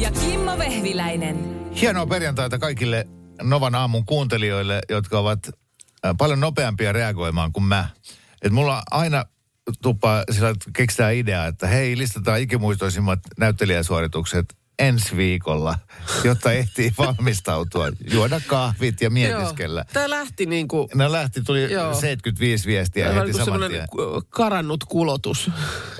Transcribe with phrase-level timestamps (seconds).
[0.00, 1.60] Ja Kimmo Vehviläinen.
[1.80, 3.06] Hienoa perjantaita kaikille
[3.42, 5.38] Novan aamun kuuntelijoille, jotka ovat
[6.06, 7.88] äh, paljon nopeampia reagoimaan kuin mä.
[8.42, 9.24] Et mulla aina
[9.82, 15.78] tuppaa sillä että keksitään idea, että hei, listataan ikimuistoisimmat näyttelijäsuoritukset ensi viikolla,
[16.24, 19.84] jotta ehtii valmistautua, juoda kahvit ja mietiskellä.
[19.92, 21.94] Tämä lähti niin kuin, Ne lähti, tuli Joo.
[21.94, 23.88] 75 viestiä tämä heti saman semmoinen tien.
[24.28, 25.50] karannut kulotus.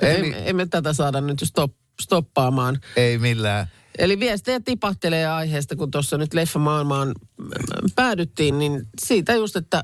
[0.01, 0.35] Eli- Eli...
[0.45, 2.79] Emme tätä saada nyt stop, stoppaamaan.
[2.95, 3.67] Ei millään.
[3.97, 7.47] Eli viestejä tipahtelee aiheesta, kun tuossa nyt leffamaailmaan mm,
[7.95, 9.83] päädyttiin, niin siitä just, että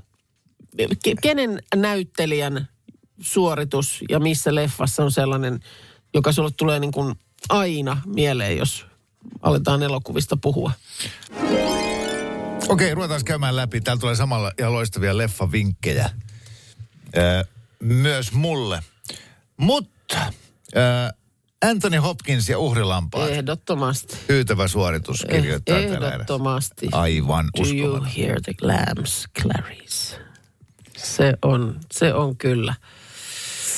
[0.81, 2.67] ke- kenen näyttelijän
[3.21, 5.59] suoritus ja missä leffassa on sellainen,
[6.13, 7.15] joka sulle tulee niin kuin
[7.49, 8.85] aina mieleen, jos
[9.41, 10.71] aletaan elokuvista puhua.
[12.69, 13.81] Okei, ruvetaan käymään läpi.
[13.81, 16.09] Täällä tulee samalla ihan loistavia leffavinkkejä.
[17.17, 17.45] Ö,
[17.79, 18.83] myös mulle.
[19.57, 20.33] Mutta
[20.75, 21.13] ö,
[21.65, 23.29] Anthony Hopkins ja uhrilampaat.
[23.29, 24.17] Ehdottomasti.
[24.29, 25.77] Hyytävä suoritus kirjoittaa.
[25.77, 26.87] Ehdottomasti.
[26.91, 30.19] Aivan Do you hear the lambs clarice?
[30.97, 32.73] Se on, se on kyllä.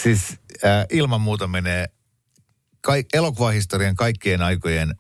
[0.03, 1.87] Siis äh, ilman muuta menee
[2.81, 4.95] kaik, elokuvahistorian kaikkien aikojen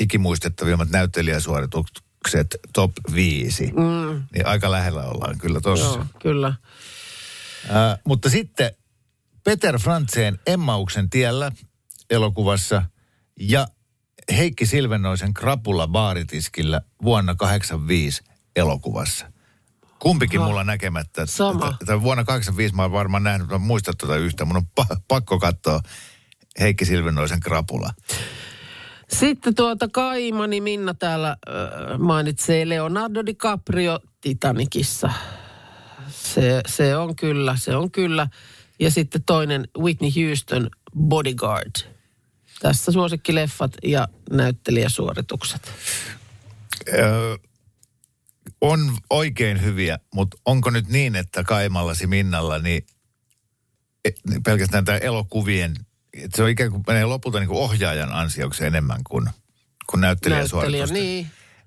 [0.00, 3.66] ikimuistettavimmat näyttelijäsuoritukset top 5.
[3.66, 4.22] Mm.
[4.34, 5.86] Niin aika lähellä ollaan kyllä tossa.
[5.86, 6.48] Joo, kyllä.
[6.48, 8.70] Äh, mutta sitten
[9.44, 11.52] Peter Frantzeen Emmauksen tiellä
[12.10, 12.82] elokuvassa
[13.40, 13.66] ja
[14.36, 18.22] Heikki Silvennoisen Krapula baaritiskillä vuonna 85
[18.56, 19.32] elokuvassa.
[19.98, 20.48] Kumpikin Aha.
[20.48, 21.26] mulla näkemättä.
[21.26, 21.76] Sama.
[21.80, 24.44] Että vuonna 85 mä oon varmaan nähnyt, mä en muista tuota yhtä.
[24.44, 25.80] Mun on pa- pakko katsoa
[26.60, 27.90] Heikki Silvennoisen Krapula.
[29.12, 35.10] Sitten tuota Kaimani Minna täällä äh, mainitsee Leonardo DiCaprio Titanicissa.
[36.08, 38.28] Se, se on kyllä, se on kyllä.
[38.80, 41.93] Ja sitten toinen Whitney Houston Bodyguard.
[42.60, 45.72] Tässä suosikkileffat ja näyttelijäsuoritukset.
[46.92, 47.36] Öö,
[48.60, 52.86] on oikein hyviä, mutta onko nyt niin, että Kaimallasi Minnalla, niin
[54.04, 54.10] e-
[54.44, 55.74] pelkästään tämä elokuvien,
[56.12, 59.30] että se on ikään kuin menee lopulta niin kuin ohjaajan ansioksi enemmän kuin,
[59.90, 60.94] kuin Näyttelijä, näyttelijäsuoritusta.
[60.94, 61.26] niin.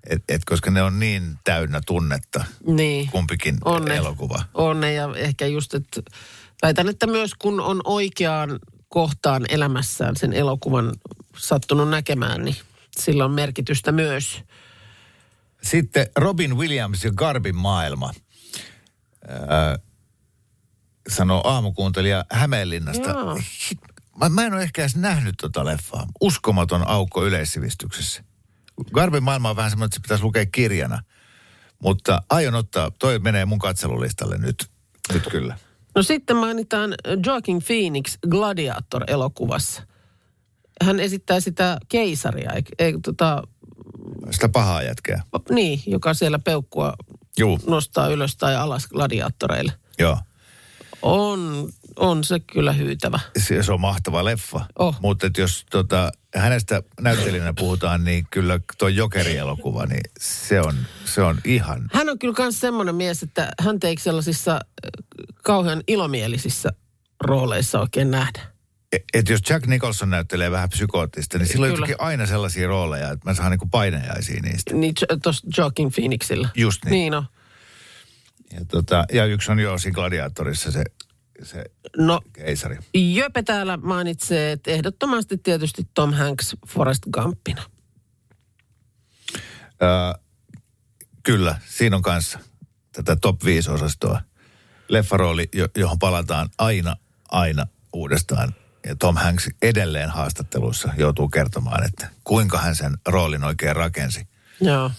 [0.09, 3.07] Et, et koska ne on niin täynnä tunnetta, Niin.
[3.11, 3.95] kumpikin On ne.
[3.95, 4.43] elokuva.
[4.53, 6.01] On ne ja ehkä just, että
[6.61, 8.59] väitän, että myös kun on oikeaan
[8.89, 10.93] kohtaan elämässään sen elokuvan
[11.37, 12.55] sattunut näkemään, niin
[12.97, 14.41] sillä on merkitystä myös.
[15.63, 18.13] Sitten Robin Williams ja Garbin maailma.
[19.29, 19.77] Öö,
[21.09, 23.09] sanoo aamukuuntelija Hämeenlinnasta.
[23.09, 23.39] Joo.
[24.19, 26.07] Mä, mä en ole ehkä edes nähnyt tota leffaa.
[26.21, 28.23] Uskomaton aukko yleissivistyksessä.
[28.93, 31.01] Garbin maailma on vähän semmoinen, että se pitäisi lukea kirjana.
[31.79, 34.69] Mutta aion ottaa, toi menee mun katselulistalle nyt,
[35.13, 35.57] nyt kyllä.
[35.97, 36.93] No sitten mainitaan
[37.25, 39.83] Joaquin Phoenix Gladiator-elokuvassa.
[40.81, 43.43] Hän esittää sitä keisaria, eikö, tota,
[44.31, 45.21] Sitä pahaa jätkää.
[45.49, 46.93] niin, joka siellä peukkua
[47.39, 49.71] Juu, nostaa ylös tai alas gladiaattoreille.
[49.99, 50.17] joo.
[51.01, 53.19] On, on se kyllä hyytävä.
[53.39, 54.65] Se, se on mahtava leffa.
[54.79, 54.95] Oh.
[55.01, 60.75] Mutta et jos tota, hänestä näyttelijänä puhutaan, niin kyllä tuo Jokeri-elokuva, niin se on,
[61.05, 61.89] se on ihan...
[61.93, 64.61] Hän on kyllä myös semmoinen mies, että hän teikö sellaisissa äh,
[65.43, 66.69] kauhean ilomielisissä
[67.21, 68.41] rooleissa oikein nähdä.
[68.91, 73.11] Et- Että jos Jack Nicholson näyttelee vähän psykoottista, niin silloin on jotenkin aina sellaisia rooleja,
[73.11, 74.73] että mä saan niinku painejaisia niistä.
[74.73, 74.93] Niin
[75.23, 76.49] tuossa Joaquin Phoenixilla.
[76.55, 76.91] Just niin.
[76.91, 77.25] Niin no.
[78.53, 80.83] Ja, tota, ja yksi on jo siinä Gladiatorissa se,
[81.43, 81.63] se
[81.97, 82.77] No, keisari.
[82.93, 87.63] Jöpe täällä mainitsee, että ehdottomasti tietysti Tom Hanks Forrest Gumpina.
[89.81, 90.21] Öö,
[91.23, 92.39] kyllä, siinä on kanssa
[92.91, 94.21] tätä top 5-osastoa.
[94.87, 96.95] Leffarooli, jo, johon palataan aina,
[97.31, 98.55] aina uudestaan.
[98.85, 104.27] Ja Tom Hanks edelleen haastatteluissa joutuu kertomaan, että kuinka hän sen roolin oikein rakensi.
[104.61, 104.91] Joo.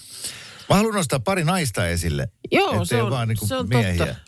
[0.68, 2.28] Mä haluan nostaa pari naista esille.
[2.52, 4.06] Joo, se on- vaan niinku se on miehiä.
[4.06, 4.20] totta.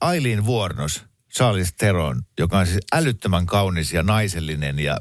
[0.00, 1.04] Aileen Vuornos,
[1.36, 4.96] Charles Theron, joka on siis älyttömän kaunis ja naisellinen ja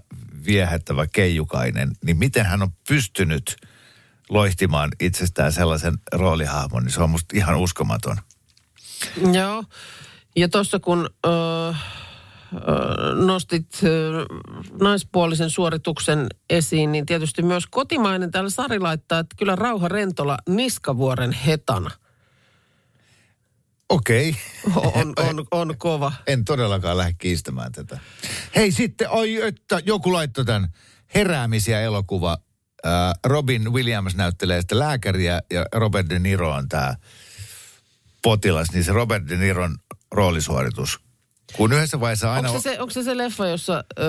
[0.45, 3.55] viehättävä keijukainen, niin miten hän on pystynyt
[4.29, 8.17] loihtimaan itsestään sellaisen roolihahmon, niin se on musta ihan uskomaton.
[9.33, 9.63] Joo.
[10.35, 11.29] Ja tuossa kun ö,
[13.25, 14.25] nostit ö,
[14.81, 18.31] naispuolisen suorituksen esiin, niin tietysti myös kotimainen.
[18.31, 21.91] Täällä Sari laittaa, että kyllä Rauha Rentola Niskavuoren hetana
[23.89, 24.35] Okei.
[24.75, 26.11] on, on, on kova.
[26.27, 27.99] En todellakaan lähde kiistämään tätä.
[28.55, 30.69] Hei sitten, ai että joku laittoi tämän
[31.15, 32.37] heräämisiä elokuva.
[33.25, 36.95] Robin Williams näyttelee sitä lääkäriä ja Robert De Niro on tämä
[38.23, 38.71] potilas.
[38.71, 39.77] Niin se Robert De Niron
[40.11, 40.99] roolisuoritus.
[41.57, 42.47] Kun yhdessä vaiheessa aina...
[42.49, 44.03] Onko se, se, onko se se leffa, jossa ö,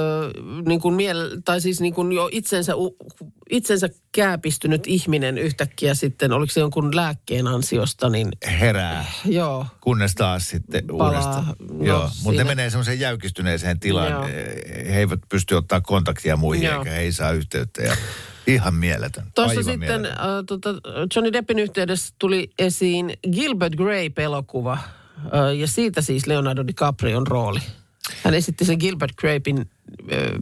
[0.66, 2.96] niin kuin miel, tai siis niin kuin jo itsensä, u-
[3.50, 8.28] itsensä kääpistynyt ihminen yhtäkkiä sitten, oliko se jonkun lääkkeen ansiosta, niin
[8.60, 9.66] herää, joo.
[9.80, 11.08] kunnes taas sitten Palaa.
[11.08, 11.46] uudestaan.
[11.70, 14.10] No, Joo, mutta ne menee semmoiseen jäykistyneeseen tilaan.
[14.12, 14.26] Joo.
[14.92, 16.78] He eivät pysty ottaa kontaktia muihin, Joo.
[16.78, 17.82] eikä he ei saa yhteyttä.
[17.82, 17.96] Ja
[18.46, 19.26] ihan mieletön.
[19.34, 20.06] Tuossa sitten mieletön.
[20.06, 20.70] äh, tota,
[21.16, 24.78] Johnny Deppin yhteydessä tuli esiin Gilbert Grape-elokuva.
[25.58, 27.60] Ja siitä siis Leonardo DiCaprion rooli.
[28.24, 29.70] Hän esitti sen Gilbert Grapein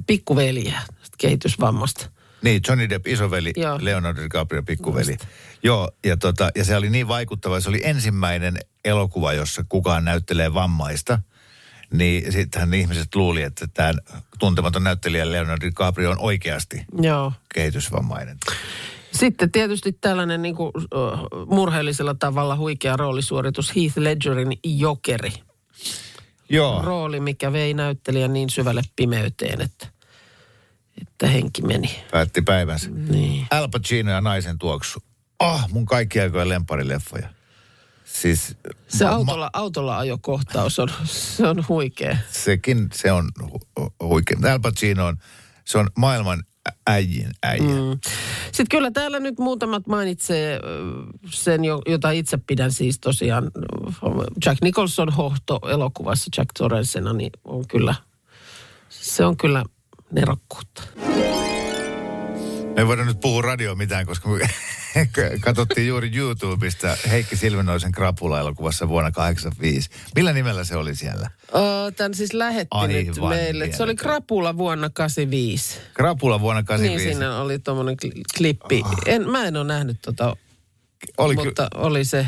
[0.06, 0.80] pikkuveliä
[1.18, 2.10] kehitysvammasta.
[2.42, 3.78] Niin, Johnny Depp, isoveli, Joo.
[3.82, 5.16] Leonardo DiCaprio, pikkuveli.
[5.62, 7.60] Joo, ja, tota, ja se oli niin vaikuttava.
[7.60, 11.18] Se oli ensimmäinen elokuva, jossa kukaan näyttelee vammaista.
[11.92, 13.92] Niin sittenhän ihmiset luuli, että tämä
[14.38, 17.32] tuntematon näyttelijä Leonardo DiCaprio on oikeasti Joo.
[17.54, 18.38] kehitysvammainen.
[19.18, 25.32] Sitten tietysti tällainen niin kuin, uh, murheellisella tavalla huikea roolisuoritus Heath Ledgerin Jokeri.
[26.50, 26.82] Joo.
[26.82, 29.86] Rooli, mikä vei näyttelijän niin syvälle pimeyteen, että,
[31.00, 32.04] että henki meni.
[32.10, 32.90] Päätti päivänsä.
[32.90, 33.46] Niin.
[33.50, 35.02] Al Pacino ja naisen tuoksu.
[35.38, 37.28] Ah, mun kaikki aikojen lemparileffoja.
[38.04, 38.56] Siis
[38.88, 42.16] Se ma- autolla, autolla ajokohtaus on, se on huikea.
[42.30, 44.38] sekin se on hu- huikea.
[44.52, 45.16] Al Pacino on,
[45.64, 46.44] se on maailman
[46.86, 47.62] äijin äijä.
[47.62, 47.98] Mm.
[48.44, 50.60] Sitten kyllä täällä nyt muutamat mainitsee
[51.30, 53.50] sen, jo- jota itse pidän siis tosiaan
[54.44, 57.94] Jack Nicholson hohto elokuvassa Jack Torrensena, niin on kyllä,
[58.88, 59.64] se on kyllä
[60.12, 60.82] nerokkuutta.
[62.78, 64.38] Me ei voida nyt puhua radio mitään, koska me
[65.44, 69.90] katsottiin juuri YouTubesta Heikki Silvenoisen Krapula-elokuvassa vuonna 85.
[70.14, 71.30] Millä nimellä se oli siellä?
[71.54, 73.72] Ö, Tän siis lähetti Aivan meille.
[73.72, 73.94] Se oli.
[73.94, 75.78] Krapula vuonna 85.
[75.94, 77.04] Krapula vuonna Niin 85.
[77.04, 77.96] siinä oli tuommoinen
[78.38, 78.82] klippi.
[79.06, 80.36] En, mä en ole nähnyt tota,
[81.18, 82.26] oli ky- mutta oli se.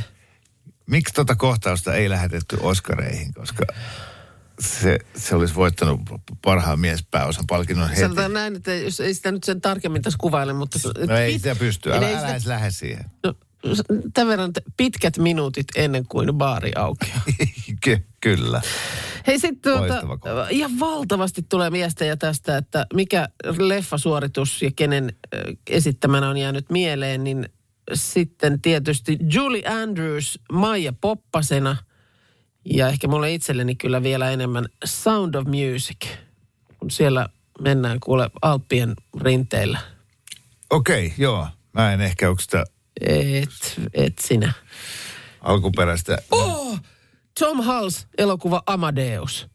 [0.87, 3.64] Miksi tota kohtausta ei lähetetty Oscareihin, koska
[4.60, 6.00] se, se olisi voittanut
[6.42, 8.00] parhaan miespääosan palkinnon heti.
[8.00, 10.78] Sanotaan näin, että jos ei sitä nyt sen tarkemmin tässä kuvaile, mutta...
[11.08, 13.04] No ei sitä pysty, älä, ei älä sitä- edes lähde siihen.
[13.24, 13.34] No,
[14.14, 17.20] tämän verran pitkät minuutit ennen kuin baari aukeaa.
[17.84, 18.62] Ky- kyllä.
[19.26, 23.28] Hei sitten tuota, ihan valtavasti tulee viestejä tästä, että mikä
[23.58, 25.12] leffasuoritus ja kenen
[25.70, 27.48] esittämänä on jäänyt mieleen, niin
[27.94, 31.76] sitten tietysti Julie Andrews Maija Poppasena
[32.64, 36.06] ja ehkä mulle itselleni kyllä vielä enemmän Sound of Music,
[36.78, 37.28] kun siellä
[37.60, 39.78] mennään kuule Alppien rinteillä.
[40.70, 41.48] Okei, okay, joo.
[41.72, 42.64] Mä en ehkä onko sitä
[43.00, 44.52] Et, et sinä.
[45.40, 46.18] alkuperäistä.
[46.30, 46.78] Oh!
[47.38, 49.48] Tom Hulce elokuva Amadeus.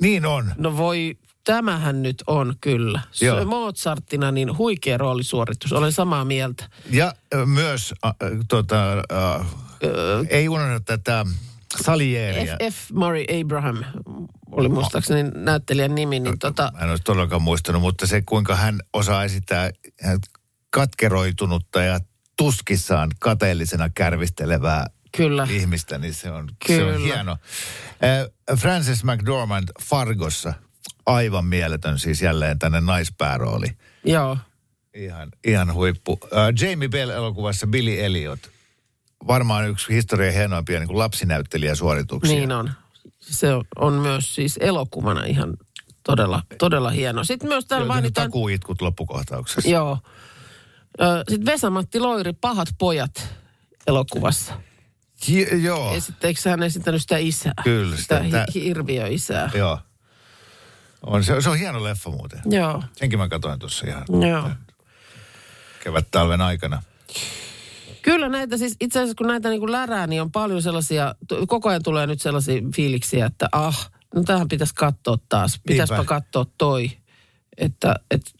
[0.00, 0.52] Niin on.
[0.56, 3.00] No voi, tämähän nyt on kyllä.
[3.20, 3.44] Joo.
[3.44, 6.68] Mozartina niin huikea roolisuoritus, olen samaa mieltä.
[6.90, 7.14] Ja
[7.44, 8.12] myös, äh,
[8.48, 9.46] tota, äh,
[10.28, 11.26] ei unohda tätä
[11.84, 12.56] Salieria.
[12.70, 12.74] F.
[12.74, 12.92] F.
[12.92, 13.84] Murray Abraham
[14.50, 18.80] oli muistaakseni näyttelijän nimi, niin tota, Mä en olisi todellakaan muistanut, mutta se kuinka hän
[18.92, 19.70] osaa esittää
[20.70, 22.00] katkeroitunutta ja
[22.36, 25.46] tuskissaan kateellisena kärvistelevää kyllä.
[25.50, 27.06] ihmistä, niin se on, se on Kyllä.
[27.06, 27.36] hieno.
[28.56, 30.54] Frances McDormand Fargossa,
[31.06, 33.66] aivan mieletön siis jälleen tänne naispäärooli.
[34.04, 34.38] Joo.
[34.94, 36.20] Ihan, ihan huippu.
[36.60, 38.50] Jamie Bell-elokuvassa Billy Elliot.
[39.26, 42.36] Varmaan yksi historian hienoimpia niin kuin lapsinäyttelijäsuorituksia.
[42.36, 42.70] Niin on.
[43.20, 45.56] Se on, myös siis elokuvana ihan
[46.04, 47.24] todella, todella hieno.
[47.24, 48.26] Sitten myös täällä mainitaan...
[48.26, 49.70] takuitkut loppukohtauksessa.
[49.70, 49.98] Joo.
[51.28, 53.28] Sitten Vesa-Matti Loiri, Pahat pojat
[53.86, 54.60] elokuvassa.
[55.28, 57.52] J- joo, Esitteekö hän esittänyt sitä isää?
[57.64, 59.50] Kyllä, Sitä sitä- hi- hirviöisää.
[59.54, 59.78] joo.
[61.06, 62.40] On, se, se on hieno leffa muuten.
[62.44, 62.82] Joo.
[62.92, 64.50] Senkin mä katsoin tuossa ihan Joo.
[65.84, 66.82] kevät-talven aikana.
[68.06, 71.14] Kyllä näitä siis, itse asiassa kun näitä niin kuin lärää, niin on paljon sellaisia,
[71.48, 75.60] koko ajan tulee nyt sellaisia fiiliksiä, että ah, no tähän pitäisi katsoa taas.
[75.66, 76.90] Pitäispä katsoa toi.
[77.56, 78.30] Että, että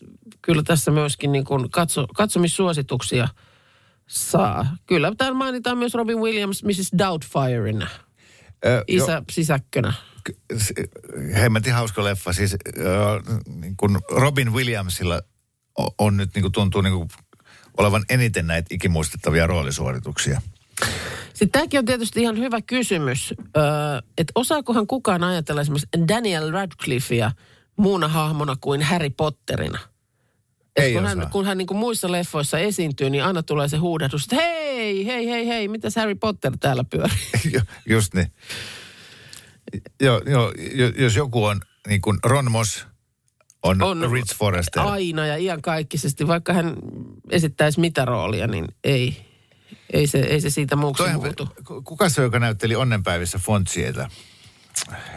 [0.42, 3.28] kyllä tässä myöskin niin kuin katso, katsomissuosituksia
[4.06, 4.76] saa.
[4.86, 6.90] Kyllä täällä mainitaan myös Robin Williams Mrs.
[6.98, 7.86] Doubtfireina.
[8.66, 9.92] Ö, Isä jo- sisäkkönä.
[11.34, 12.32] hemmetin hauska leffa.
[12.32, 15.20] Siis äh, niin kun Robin Williamsilla
[15.80, 17.08] o- on nyt niin kuin tuntuu niin kuin
[17.76, 20.42] olevan eniten näitä ikimuistettavia roolisuorituksia.
[21.34, 23.34] Sitten tämäkin on tietysti ihan hyvä kysymys,
[24.18, 27.30] että osaakohan kukaan ajatella esimerkiksi Daniel Radcliffea
[27.76, 29.78] muuna hahmona kuin Harry Potterina?
[30.76, 31.16] Et Ei kun, osaa.
[31.16, 35.06] hän, kun hän niin kuin muissa leffoissa esiintyy, niin aina tulee se huudahdus, että hei,
[35.06, 37.16] hei, hei, hei, mitäs Harry Potter täällä pyörii?
[37.54, 38.32] Ju- Just niin.
[40.00, 40.52] Joo, jo-
[40.98, 42.86] jos joku on niin kuin Ron Moss
[43.66, 44.82] on, on Rich Forrester.
[44.82, 46.76] Aina ja iankaikkisesti, vaikka hän
[47.30, 49.16] esittäisi mitä roolia, niin ei,
[49.92, 51.48] ei, se, ei se siitä muuksi Toihan, muutu.
[51.66, 54.08] ku- kuka se, joka näytteli onnenpäivissä Fontsietä?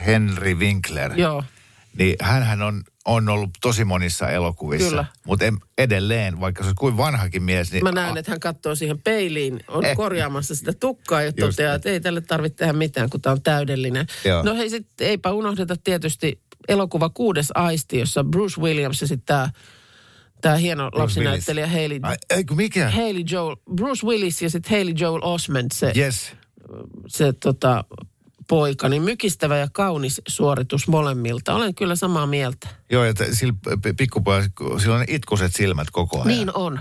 [0.06, 1.13] Henry Winkler.
[1.20, 1.44] Joo.
[1.98, 4.89] Niin hänhän on, on ollut tosi monissa elokuvissa.
[4.89, 5.06] Kyllä.
[5.25, 5.46] Mutta
[5.77, 7.84] edelleen, vaikka se olisi kuin vanhakin mies, niin...
[7.84, 9.96] Mä näen, että hän katsoo siihen peiliin, on Eh.
[9.98, 14.08] korjaamassa sitä tukkaa ja toteaa, että ei tälle tarvitse tehdä mitään, kun tämä on täydellinen.
[14.25, 14.44] Joo.
[14.44, 19.49] No hei, sit, eipä unohdeta tietysti elokuva Kuudes aisti, jossa Bruce Williams ja sitten tämä
[20.41, 22.89] tää hieno lapsinäyttelijä Haley, Ai, ei kun mikä?
[22.89, 26.31] Haley Joel, Bruce Willis ja sitten Haley Joel Osment, se, Yes.
[27.07, 27.83] se tota,
[28.47, 31.53] poika, niin mykistävä ja kaunis suoritus molemmilta.
[31.55, 32.67] Olen kyllä samaa mieltä.
[32.91, 36.27] Joo, että sillä p- pikkupojalla, sillä on itkuset silmät koko ajan.
[36.27, 36.79] Niin on.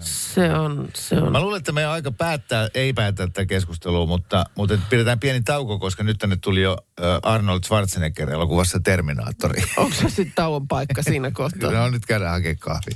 [0.00, 1.32] Se on, se on.
[1.32, 5.40] Mä luulen, että meidän aika päättää, ei päättää tätä keskustelua, mutta, mutta et pidetään pieni
[5.40, 6.78] tauko, koska nyt tänne tuli jo
[7.22, 9.62] Arnold Schwarzenegger elokuvassa Terminaattori.
[9.76, 11.70] Onko se sitten tauon paikka siinä kohtaa?
[11.70, 12.90] no nyt käydään hakemaan kahvi.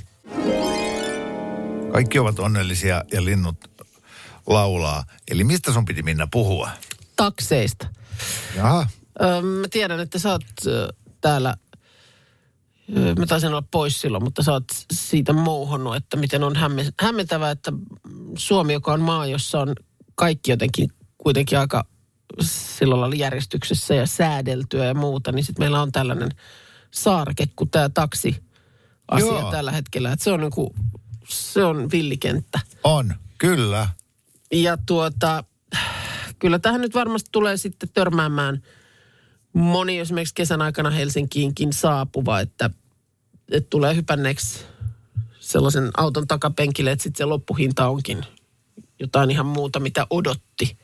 [1.91, 3.85] Kaikki ovat onnellisia ja linnut
[4.47, 5.03] laulaa.
[5.31, 6.69] Eli mistä sun piti Minna puhua?
[7.15, 7.87] Takseista.
[8.55, 8.87] Jaha,
[9.21, 10.43] Öö, mä tiedän, että sä oot
[11.21, 11.57] täällä,
[13.19, 14.63] mä taisin olla pois silloin, mutta sä oot
[14.93, 17.73] siitä mouhonnut, että miten on hämme, hämmentävää, että
[18.37, 19.75] Suomi, joka on maa, jossa on
[20.15, 21.85] kaikki jotenkin kuitenkin aika
[22.41, 26.29] sillä lailla järjestyksessä ja säädeltyä ja muuta, niin sitten meillä on tällainen
[26.91, 28.43] saarke kuin tämä taksi
[29.07, 29.51] asia Joo.
[29.51, 30.11] tällä hetkellä.
[30.11, 30.75] Että se on niinku,
[31.29, 32.59] se on villikenttä.
[32.83, 33.89] on, kyllä.
[34.51, 35.43] Ja tuota,
[36.39, 38.61] kyllä tähän nyt varmasti tulee sitten törmäämään
[39.55, 42.69] moni esimerkiksi kesän aikana Helsinkiinkin saapuva, että,
[43.51, 44.59] että tulee hypänneeksi
[45.39, 48.23] sellaisen auton takapenkille, että sitten se loppuhinta onkin
[48.99, 50.77] jotain ihan muuta, mitä odotti.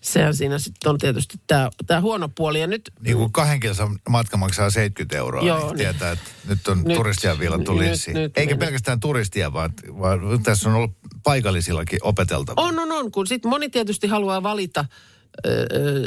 [0.00, 2.60] Sehän siinä sitten on tietysti tämä, tämä huono puoli.
[2.60, 5.76] Ja nyt, Niin kuin kahden kilsan matka maksaa 70 euroa, Joo, niin niin.
[5.76, 8.58] tietää, että nyt on Nyt- turistia vielä tuli nyt- nyt Eikä meni.
[8.66, 10.90] pelkästään turistia, vaan, vaan tässä on ollut
[11.22, 12.64] paikallisillakin opeteltavaa.
[12.64, 13.12] On, on, on.
[13.12, 14.84] Kun sitten moni tietysti haluaa valita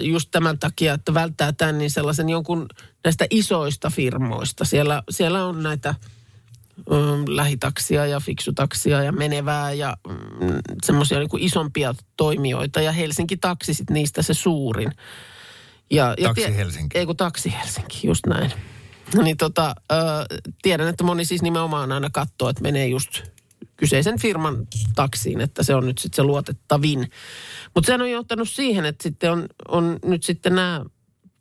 [0.02, 2.68] just tämän takia, että välttää tämän niin sellaisen jonkun
[3.04, 4.66] näistä isoista firmoista.
[4.66, 5.96] Siellä, siellä on näitä
[6.92, 6.98] öö,
[7.28, 12.82] lähitaksia ja fiksutaksia ja menevää ja mm, semmoisia niin isompia toimijoita.
[12.82, 14.92] Ja Helsinki Taksi sit niistä se suurin.
[15.92, 16.98] Ja, ja Taksi Helsinki.
[16.98, 18.52] Ei kun Taksi Helsinki, just näin.
[19.24, 19.96] Niin tota, ö,
[20.62, 23.22] tiedän, että moni siis nimenomaan aina katsoo, että menee just
[23.82, 27.12] kyseisen firman taksiin, että se on nyt sitten se luotettavin.
[27.76, 30.86] Mutta sehän on johtanut siihen, että sitten on, on nyt sitten nämä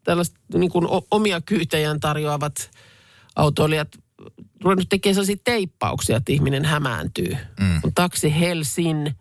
[0.04, 2.70] tällaiset niin kuin omia kyytejään tarjoavat
[3.36, 3.88] autoilijat
[4.64, 7.36] ruvennut tekemään sellaisia teippauksia, että ihminen hämääntyy.
[7.60, 7.80] Mm.
[7.84, 9.14] On taksi Helsin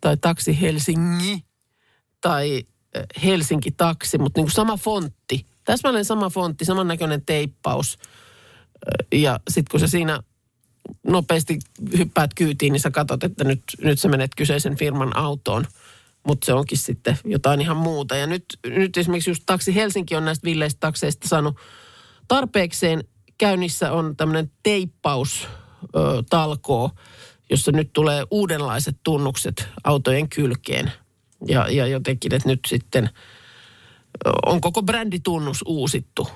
[0.00, 1.44] tai taksi Helsingi
[2.20, 2.62] tai
[3.24, 5.46] Helsinki taksi, mutta niin kuin sama fontti.
[5.64, 7.98] Täsmälleen sama fontti, samannäköinen teippaus.
[9.12, 10.20] Ja sitten kun se siinä
[11.06, 11.58] nopeasti
[11.98, 15.66] hyppäät kyytiin, niin sä katsot, että nyt, nyt sä menet kyseisen firman autoon.
[16.26, 18.16] Mutta se onkin sitten jotain ihan muuta.
[18.16, 21.56] Ja nyt, nyt esimerkiksi just Taksi Helsinki on näistä villeistä takseista saanut
[22.28, 23.04] tarpeekseen.
[23.38, 25.48] Käynnissä on tämmöinen teippaus
[25.82, 26.90] ö, talkoo,
[27.50, 30.92] jossa nyt tulee uudenlaiset tunnukset autojen kylkeen.
[31.48, 33.10] Ja, ja jotenkin, että nyt sitten
[34.46, 36.28] on koko bränditunnus uusittu.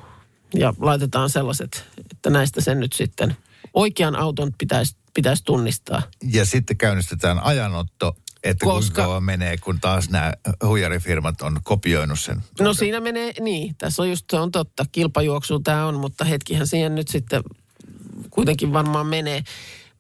[0.55, 3.37] Ja laitetaan sellaiset, että näistä sen nyt sitten
[3.75, 6.03] oikean auton pitäisi, pitäisi tunnistaa.
[6.33, 8.81] Ja sitten käynnistetään ajanotto, että Koska...
[8.81, 10.33] Kuinka kauan menee, kun taas nämä
[10.65, 12.43] huijarifirmat on kopioinut sen.
[12.61, 16.67] No siinä menee, niin, tässä on just, se on totta, kilpajuoksu tämä on, mutta hetkihän
[16.67, 17.43] siihen nyt sitten
[18.31, 19.43] kuitenkin varmaan menee.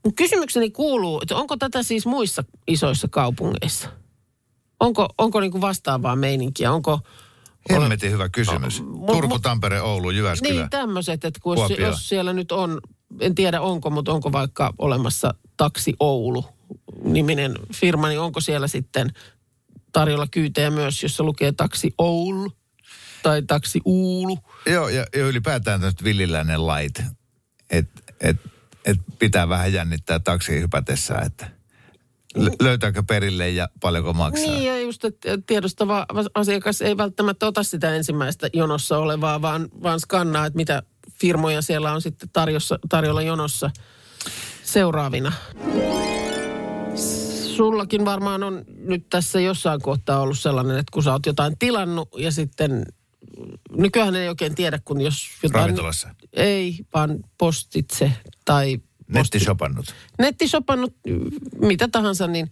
[0.04, 3.88] Mun kysymykseni kuuluu, että onko tätä siis muissa isoissa kaupungeissa?
[4.80, 6.72] Onko, onko niinku vastaavaa meininkiä?
[6.72, 7.00] Onko,
[7.70, 8.82] Hemmetin hyvä kysymys.
[9.06, 10.54] Turku, mu- Tampere, Oulu, Jyväskylä.
[10.54, 12.80] niin tämmöiset, että kun jos, jos siellä nyt on,
[13.20, 16.44] en tiedä onko, mutta onko vaikka olemassa Taksi Oulu
[17.04, 19.10] niminen firma, niin onko siellä sitten
[19.92, 22.52] tarjolla kyytejä myös, jossa lukee Taksi Oulu
[23.22, 24.38] tai Taksi Uulu?
[24.66, 27.02] Joo, ja, ja ylipäätään tämmöiset villiläinen lait,
[27.70, 28.36] että et,
[28.84, 31.50] et pitää vähän jännittää taksiin hypätessä, että
[32.38, 34.46] lö- löytääkö perille ja paljonko maksaa.
[34.46, 40.00] Niin, ja just, että tiedostava asiakas ei välttämättä ota sitä ensimmäistä jonossa olevaa, vaan, vaan
[40.00, 40.82] skannaa, että mitä
[41.20, 43.70] firmoja siellä on sitten tarjossa, tarjolla jonossa
[44.62, 45.32] seuraavina.
[47.56, 52.08] sullakin varmaan on nyt tässä jossain kohtaa ollut sellainen, että kun sä oot jotain tilannut
[52.16, 52.84] ja sitten
[53.76, 55.62] nykyään ei oikein tiedä, kun jos jotain...
[55.62, 56.14] Ravintolassa.
[56.32, 58.12] Ei, vaan postitse
[58.44, 59.94] tai posti, Nettisopannut.
[60.18, 60.94] nettisopannut,
[61.60, 62.50] mitä tahansa, niin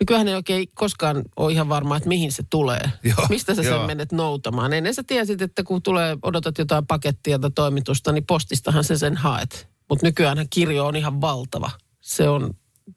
[0.00, 2.92] nykyään ei oikein koskaan ole ihan varma, että mihin se tulee.
[3.02, 3.78] Joo, Mistä sä joo.
[3.78, 4.72] sen menet noutamaan.
[4.72, 9.16] Ennen sä tiesit, että kun tulee, odotat jotain pakettia tai toimitusta, niin postistahan se sen
[9.16, 9.68] haet.
[9.88, 11.70] Mutta nykyään kirjo on ihan valtava.
[12.00, 12.54] Se, on,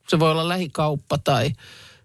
[0.08, 1.52] se voi olla lähikauppa tai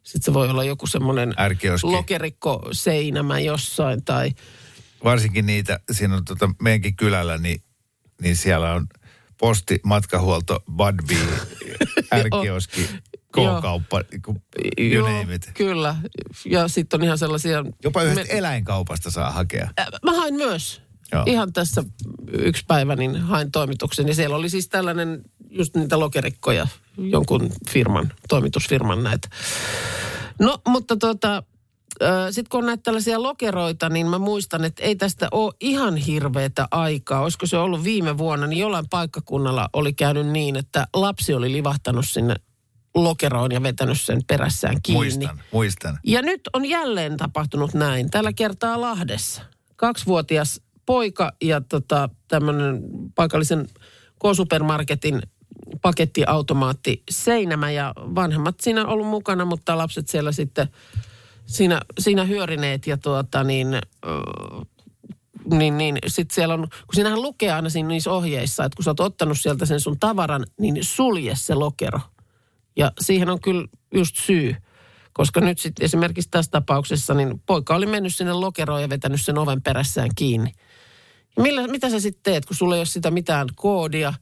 [0.02, 1.34] sitten se voi olla joku semmoinen
[1.82, 4.30] lokerikko seinämä jossain tai
[5.04, 7.62] Varsinkin niitä, siinä on tota, meidänkin kylällä, niin,
[8.22, 8.86] niin siellä on
[9.38, 11.16] posti, matkahuolto, Budbee,
[12.32, 12.58] Joo.
[13.34, 14.02] K-kauppa,
[14.78, 15.50] you Joo, name it.
[15.54, 15.96] Kyllä.
[16.44, 17.64] Ja sitten on ihan sellaisia...
[17.84, 19.70] Jopa yhdestä Me- eläinkaupasta saa hakea.
[20.02, 20.82] Mä hain myös.
[21.12, 21.22] Joo.
[21.26, 21.84] Ihan tässä
[22.32, 24.08] yksi päivä niin hain toimituksen.
[24.08, 26.66] Ja siellä oli siis tällainen, just niitä lokerikkoja,
[26.98, 29.28] jonkun firman, toimitusfirman näitä.
[30.40, 31.42] No, mutta tota,
[32.30, 36.68] sitten kun on näitä tällaisia lokeroita, niin mä muistan, että ei tästä ole ihan hirveätä
[36.70, 37.20] aikaa.
[37.20, 42.04] Olisiko se ollut viime vuonna, niin jollain paikkakunnalla oli käynyt niin, että lapsi oli livahtanut
[42.08, 42.34] sinne
[42.94, 45.00] lokeroon ja vetänyt sen perässään kiinni.
[45.00, 45.98] Muistan, muistan.
[46.04, 48.10] Ja nyt on jälleen tapahtunut näin.
[48.10, 49.42] Tällä kertaa Lahdessa.
[49.76, 52.82] Kaksivuotias poika ja tota, tämmöinen
[53.14, 53.68] paikallisen
[54.22, 55.22] K-supermarketin
[55.82, 60.68] pakettiautomaatti Seinämä ja vanhemmat siinä on ollut mukana, mutta lapset siellä sitten
[61.46, 63.68] siinä, siinä hyörineet ja tuota niin,
[65.50, 68.90] niin, niin sitten siellä on, kun siinähän lukee aina siinä niissä ohjeissa, että kun sä
[68.90, 72.00] oot ottanut sieltä sen sun tavaran, niin sulje se lokero.
[72.76, 74.56] Ja siihen on kyllä just syy.
[75.12, 79.38] Koska nyt sitten esimerkiksi tässä tapauksessa, niin poika oli mennyt sinne lokeroon ja vetänyt sen
[79.38, 80.52] oven perässään kiinni.
[81.36, 84.14] Ja millä, mitä sä sitten teet, kun sulla ei ole sitä mitään koodia?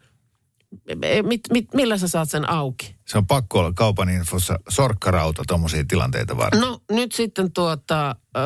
[1.02, 2.94] E- Mit, mit, millä sä saat sen auki?
[3.06, 6.60] Se on pakko olla kaupan infossa sorkkarauta tuommoisia tilanteita varten.
[6.60, 8.40] No nyt sitten tuota, ö,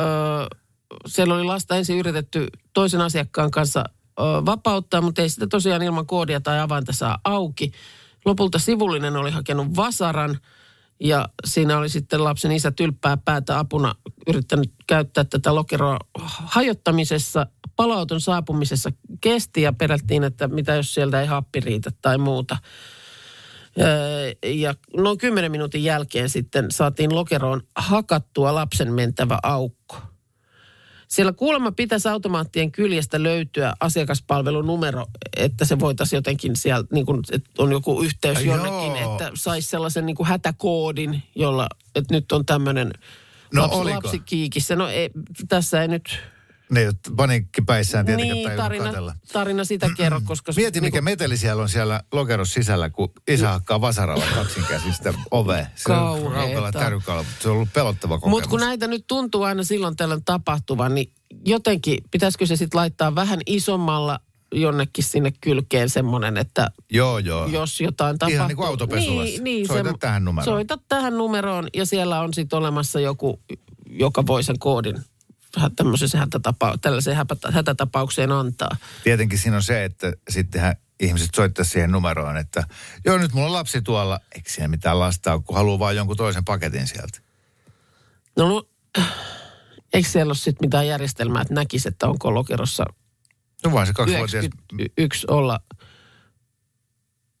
[1.07, 3.83] siellä oli lasta ensin yritetty toisen asiakkaan kanssa
[4.19, 7.71] ö, vapauttaa, mutta ei sitä tosiaan ilman koodia tai avainta saa auki.
[8.27, 10.37] Lopulta sivullinen oli hakenut vasaran
[10.99, 13.95] ja siinä oli sitten lapsen isä tylppää päätä apuna
[14.27, 15.99] yrittänyt käyttää tätä lokeroa
[16.45, 17.47] hajottamisessa.
[17.75, 18.89] Palauton saapumisessa
[19.21, 22.57] kesti ja perättiin, että mitä jos sieltä ei happi riitä tai muuta.
[23.79, 29.97] Öö, Ja noin 10 minuutin jälkeen sitten saatiin lokeroon hakattua lapsen mentävä aukko.
[31.07, 35.05] Siellä kuulemma pitäisi automaattien kyljestä löytyä asiakaspalvelunumero,
[35.37, 39.11] että se voitaisiin jotenkin sieltä, niin kuin, että on joku yhteys jonnekin, joo.
[39.11, 42.93] että saisi sellaisen niin kuin hätäkoodin, jolla, että nyt on tämmöinen
[43.53, 43.95] No lapsi, oliko?
[43.95, 44.75] lapsi kiikissä.
[44.75, 45.09] No ei,
[45.49, 46.19] tässä ei nyt
[46.71, 49.15] Ne ei paniikkipäissään tietenkään niin, tarina, katsella.
[49.33, 50.51] tarina sitä kerro, koska...
[50.55, 55.65] Mieti, mikä niin meteli siellä on siellä lokerossa sisällä, kun isä hakkaa vasaralla kaksinkäsistä ovea.
[55.75, 57.25] Se on raukalla tärykaalla.
[57.39, 58.31] Se on ollut pelottava kokemus.
[58.31, 61.11] Mutta kun näitä nyt tuntuu aina silloin tällöin tapahtuvan, niin
[61.45, 64.19] jotenkin pitäisikö se sitten laittaa vähän isommalla
[64.51, 67.47] jonnekin sinne kylkeen semmoinen, että Joo, joo.
[67.47, 68.35] jos jotain tapahtuu.
[68.35, 69.37] Ihan niin kuin autopesulassa.
[69.67, 70.55] Soita sem- tähän numeroon.
[70.55, 73.39] Soita tähän numeroon ja siellä on sitten olemassa joku,
[73.89, 74.95] joka voi sen koodin
[75.57, 77.17] hä- tämmöisessä hätätapa- tällaiseen
[77.51, 78.75] hätätapaukseen antaa.
[79.03, 82.63] Tietenkin siinä on se, että sittenhän ihmiset soittaa siihen numeroon, että
[83.05, 84.19] joo nyt mulla on lapsi tuolla.
[84.35, 87.19] Eikö siinä mitään lasta ole, kun haluaa vaan jonkun toisen paketin sieltä.
[88.37, 88.67] No, no
[89.93, 92.85] eikö siellä ole sitten mitään järjestelmää, että näkisi, että onko lokerossa
[93.65, 95.59] No vaan se kaksivuotias, 91 olla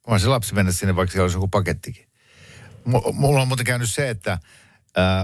[0.07, 2.07] vaan se lapsi mennä sinne, vaikka siellä olisi joku pakettikin.
[2.85, 4.39] M- mulla on muuten käynyt se, että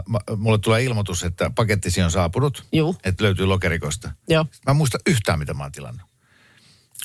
[0.08, 2.96] ma- mulle tulee ilmoitus, että pakettisi on saapunut, Juu.
[3.04, 4.12] että löytyy lokerikosta.
[4.30, 4.44] Joo.
[4.66, 6.08] Mä en muista yhtään, mitä mä oon tilannut.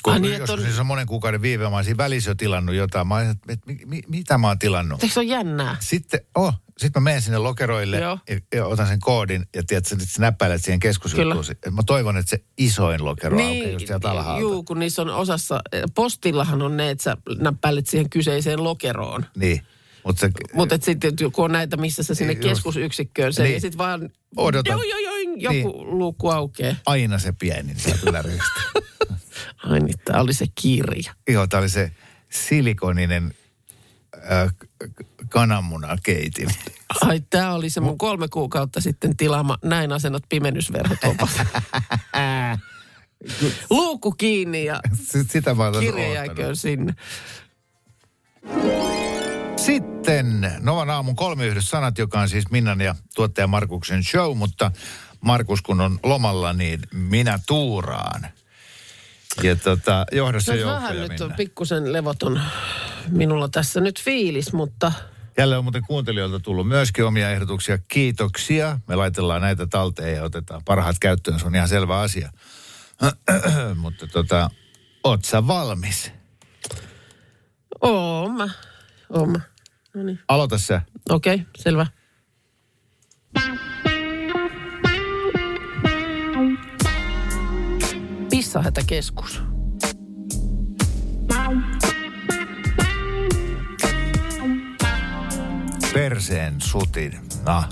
[0.03, 2.35] Kun Ai niin, joskus on- siis on monen kuukauden viive, mä oon siinä välissä jo
[2.35, 3.07] tilannut jotain.
[3.07, 5.03] Mä oon, että, että mi, mi, mitä mä oon tilannut?
[5.03, 5.77] Eikö se ole jännää?
[5.81, 8.19] Sitten, oh, sitten mä menen sinne lokeroille Joo.
[8.29, 11.45] ja, ja, otan sen koodin ja tiedät, sä, että sä näppäilet siihen keskusjuttuun.
[11.71, 14.41] Mä toivon, että se isoin lokero niin, aukeaa just sieltä alhaalta.
[14.41, 15.61] juu, kun niissä on osassa,
[15.95, 19.27] postillahan on ne, että sä näppäilet siihen kyseiseen lokeroon.
[19.37, 19.63] Niin,
[20.09, 22.43] mutta se, Mutta sitten kun on näitä, missä sä sinne Just.
[22.49, 23.51] keskusyksikköön sen, Niin.
[23.53, 23.61] niin.
[23.61, 24.73] sitten vaan Odotat.
[24.73, 25.99] joo, joo, joo, joku niin.
[25.99, 26.77] luukku aukeaa.
[26.87, 28.61] aina se pienin sieltä yläryhmästä.
[29.65, 31.15] Ai niin, tää oli se kirja.
[31.29, 31.93] Joo, tää oli se
[32.31, 33.35] silikoninen
[34.33, 34.55] äh,
[35.29, 36.49] kananmunakeitin.
[37.01, 40.99] Ai tää oli se mun kolme kuukautta sitten tilaama näin asennot pimennysverhot
[43.71, 46.95] Luukku kiinni ja S- Sitä mä kirja jääköön sinne.
[49.69, 54.71] Sitten Novan aamun kolmiyhdyssanat, joka on siis Minnan ja tuottaja Markuksen show, mutta
[55.21, 58.27] Markus kun on lomalla, niin minä tuuraan.
[59.43, 61.37] Ja tota, johdossa Se on joukkoja vähän nyt on Minna.
[61.37, 62.41] pikkusen levoton
[63.09, 64.93] minulla tässä nyt fiilis, mutta
[65.39, 67.79] Jälleen on muuten kuuntelijoilta tullut myöskin omia ehdotuksia.
[67.79, 68.81] Kiitoksia.
[68.87, 71.41] Me laitellaan näitä talteen ja otetaan parhaat käyttöön.
[71.41, 72.31] Se on ihan selvä asia.
[73.83, 74.51] Mutta tota,
[75.05, 76.13] oot sä valmis?
[77.81, 78.49] Oon mä.
[79.11, 79.41] Oon mä.
[79.99, 80.19] No niin.
[80.29, 80.83] Aloita sä.
[81.11, 81.87] Okei, okay, selvä.
[88.31, 89.43] Pissahätäkeskus.
[95.93, 97.21] Perseen sutin.
[97.47, 97.69] Nah,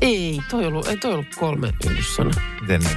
[0.00, 2.30] Ei, toi ollut, ei toi ollut kolme yhdyssana.
[2.60, 2.96] miten niin?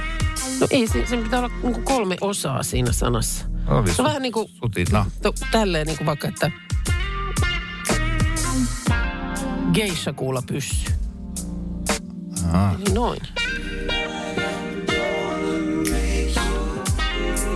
[0.60, 3.44] No ei, se, sen pitää olla niinku kolme osaa siinä sanassa.
[3.66, 5.06] Oli Se on vähän niin kuin Sutin, nah.
[5.22, 6.50] to, tälleen niin kuin vaikka, että
[9.74, 10.92] geisha kuula pyssy.
[12.44, 12.74] Aha.
[12.74, 13.20] Eli noin.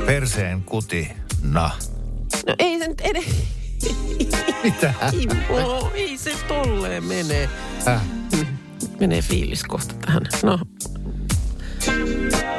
[0.07, 1.09] Perseen kuti.
[1.43, 1.79] Nah.
[2.47, 3.25] No ei se nyt edes...
[4.65, 4.95] Mitä?
[5.11, 7.49] Timo, ei se tolleen mene.
[7.89, 8.01] Äh.
[9.01, 10.23] Menee fiilis kohta tähän.
[10.43, 10.59] No.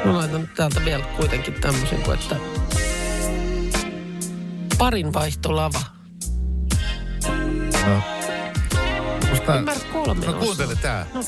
[0.06, 2.36] Mä laitan täältä vielä kuitenkin tämmöisen kuin, että
[4.78, 5.82] parin vaihtolava.
[9.53, 9.59] No.
[9.62, 11.05] Musta, Ymmärrä kolme no kuuntele tää.
[11.13, 11.23] No.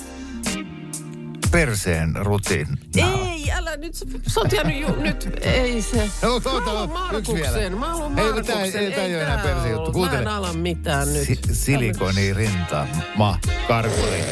[1.51, 2.67] Perseen rutin.
[2.95, 6.09] Ei, älä nyt, sä- sä oot jäänyt ju, nyt, ei se.
[6.21, 6.89] No, ota, mä ota, haluan.
[6.89, 8.55] Markuksen, mä haluan Ei, Markuksen.
[8.55, 9.91] tää ei- ei tää ei ole enää persejuttu.
[9.91, 10.21] Kuuntele.
[10.23, 11.27] Mä en ala mitään nyt.
[11.27, 12.87] Si- silikoni rinta.
[13.15, 13.39] Ma.
[13.67, 14.23] Karkuli.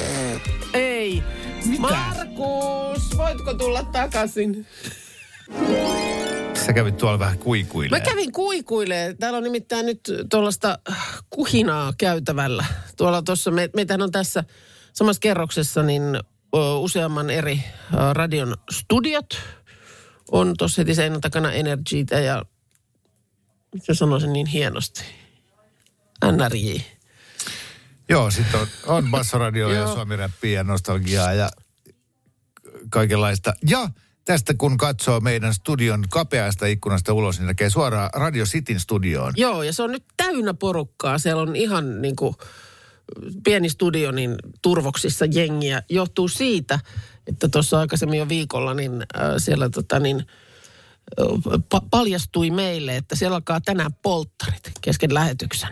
[0.73, 1.23] Ei.
[1.78, 4.67] Markus, voitko tulla takaisin?
[6.65, 8.02] Sä kävit tuolla vähän kuikuilemaan.
[8.02, 9.13] Mä kävin kuikuilee.
[9.13, 10.00] Täällä on nimittäin nyt
[10.32, 10.80] tuollaista
[11.30, 12.65] kuhinaa käytävällä.
[12.98, 14.43] Tuolla tuossa, me, meitähän on tässä
[14.93, 16.04] samassa kerroksessa niin
[16.56, 19.41] ö, useamman eri ö, radion studiot.
[20.32, 22.45] On tuossa heti seinän takana Energytä ja
[23.74, 25.04] miten sanoisin niin hienosti?
[26.32, 26.82] NRJ.
[28.10, 29.88] Joo, sitten on, on Bassoradio ja.
[29.88, 31.50] Suomi-räppiä ja nostalgiaa ja
[32.89, 33.54] kaikenlaista.
[33.69, 33.89] Ja
[34.30, 39.34] tästä kun katsoo meidän studion kapeasta ikkunasta ulos, niin näkee suoraan Radio Cityn studioon.
[39.38, 41.18] Joo, ja se on nyt täynnä porukkaa.
[41.18, 42.36] Siellä on ihan niin kuin
[43.44, 45.84] pieni studio niin turvoksissa jengiä.
[45.89, 46.80] Johtuu siitä,
[47.28, 50.28] että tuossa aikaisemmin jo viikolla niin äh, siellä tota niin,
[51.20, 51.26] äh,
[51.76, 55.70] pa- paljastui meille, että siellä alkaa tänään polttarit kesken lähetyksen.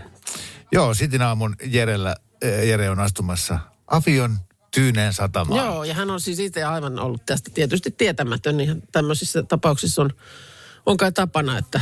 [0.72, 2.16] Joo, Cityn aamun Jerellä,
[2.46, 4.38] äh, Jere on astumassa Avion
[4.72, 5.66] Tyyneen satamaan.
[5.66, 8.58] Joo, ja hän on siis itse aivan ollut tästä tietysti tietämätön.
[8.58, 10.14] Niin tämmöisissä tapauksissa on,
[10.86, 11.82] on kai tapana, että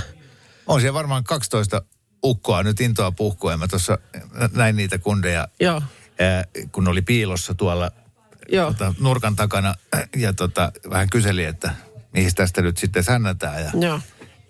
[0.68, 1.82] On siellä varmaan 12
[2.24, 3.52] ukkoa nyt intoa puhkua.
[3.52, 3.98] Ja mä tuossa
[4.54, 7.92] näin niitä kundeja, joo, äh, kun oli piilossa tuolla
[8.50, 8.74] joo.
[8.74, 9.76] tota, nurkan takana
[10.16, 11.76] ja tota, vähän kyseli, että
[12.14, 13.64] mihin tästä nyt sitten sännätään.
[13.64, 14.00] Ja, Joo.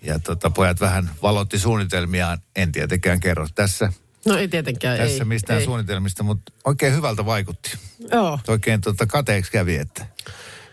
[0.02, 2.38] ja tota, pojat vähän valotti suunnitelmiaan.
[2.56, 3.92] En tietenkään kerro tässä,
[4.26, 5.24] No ei tietenkään, tässä ei.
[5.24, 5.64] mistään ei.
[5.64, 7.78] suunnitelmista, mutta oikein hyvältä vaikutti.
[8.12, 8.38] Joo.
[8.48, 10.06] Oikein tota, kateeksi kävi, että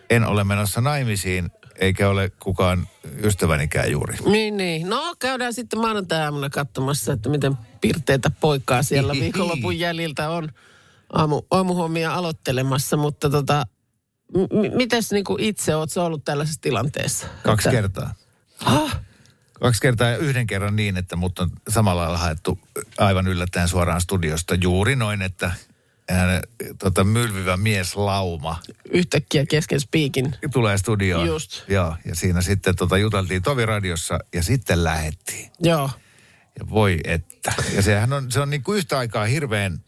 [0.10, 2.88] en ole menossa naimisiin, eikä ole kukaan
[3.24, 4.18] ystävänikään juuri.
[4.26, 4.90] Niin, niin.
[4.90, 10.50] No käydään sitten maanantai-aamuna katsomassa, että miten pirteitä poikaa siellä viikonlopun jäljiltä on
[11.14, 12.98] aamu, aamuhommia aloittelemassa.
[12.98, 13.66] Mutta tota,
[14.38, 17.28] m- mites niin kuin itse oot ollut tällaisessa tilanteessa?
[17.44, 18.14] Kaksi Että- kertaa.
[18.66, 19.00] Ah,
[19.60, 22.60] Kaksi kertaa ja yhden kerran niin, että mut on samalla lailla haettu
[22.98, 24.56] aivan yllättäen suoraan studiosta.
[24.56, 25.52] Juuri noin, että
[26.10, 26.42] hän,
[26.80, 30.36] tota, mylvivä mies lauma yhtäkkiä kesken spiikin.
[30.52, 31.28] tulee studioon.
[31.28, 31.64] Just.
[31.68, 35.52] Joo, ja siinä sitten tota, juteltiin Toviradiossa ja sitten lähettiin.
[35.60, 35.90] Joo.
[36.60, 37.54] Ja voi että.
[37.76, 39.80] Ja sehän on, se on niin kuin yhtä aikaa hirveän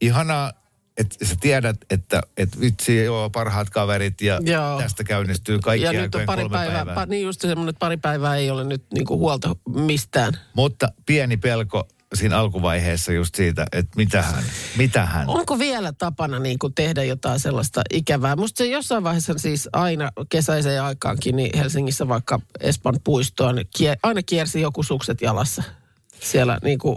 [0.00, 0.52] ihanaa,
[1.00, 4.80] että sä tiedät, että, että vitsi, joo, parhaat kaverit ja Joo.
[4.80, 6.94] tästä käynnistyy kaikki Ja nyt on pari kolme päivää, päivää.
[6.94, 10.32] pa, niin just semmoinen, että pari päivää ei ole nyt niin kuin huolta mistään.
[10.54, 14.44] Mutta pieni pelko siinä alkuvaiheessa just siitä, että mitähän,
[14.76, 15.28] mitähän.
[15.28, 18.36] Onko vielä tapana niin kuin tehdä jotain sellaista ikävää?
[18.36, 23.96] Musta se jossain vaiheessa siis aina kesäiseen aikaankin niin Helsingissä vaikka Espan puistoon niin kie,
[24.02, 25.62] aina kiersi joku sukset jalassa
[26.20, 26.96] siellä niin kuin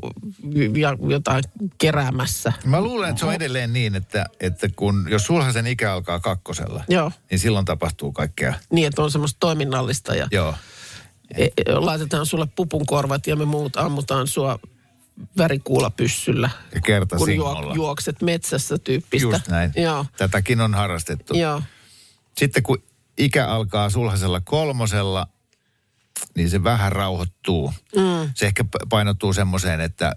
[0.78, 1.44] ja, jotain
[1.78, 2.54] keräämässä.
[2.66, 6.84] Mä luulen, että se on edelleen niin, että, että kun, jos sulhasen ikä alkaa kakkosella,
[6.90, 7.12] Joo.
[7.32, 8.54] niin silloin tapahtuu kaikkea.
[8.72, 10.56] Niin, että on semmoista toiminnallista ja Joo.
[11.38, 14.60] e, e, laitetaan sulle pupunkorvat ja me muut ammutaan sua
[15.38, 16.50] värikuulapyssyllä.
[16.76, 17.76] Ja kerta kun singolla.
[17.76, 19.28] juokset metsässä tyyppistä.
[19.28, 19.72] Just näin.
[19.76, 21.34] Joo, Tätäkin on harrastettu.
[21.38, 21.62] joo.
[22.38, 22.84] Sitten kun
[23.18, 25.28] ikä alkaa sulhasella kolmosella,
[26.36, 27.74] niin se vähän rauhoittuu.
[27.96, 28.30] Mm.
[28.36, 30.16] Se ehkä painottuu semmoiseen, että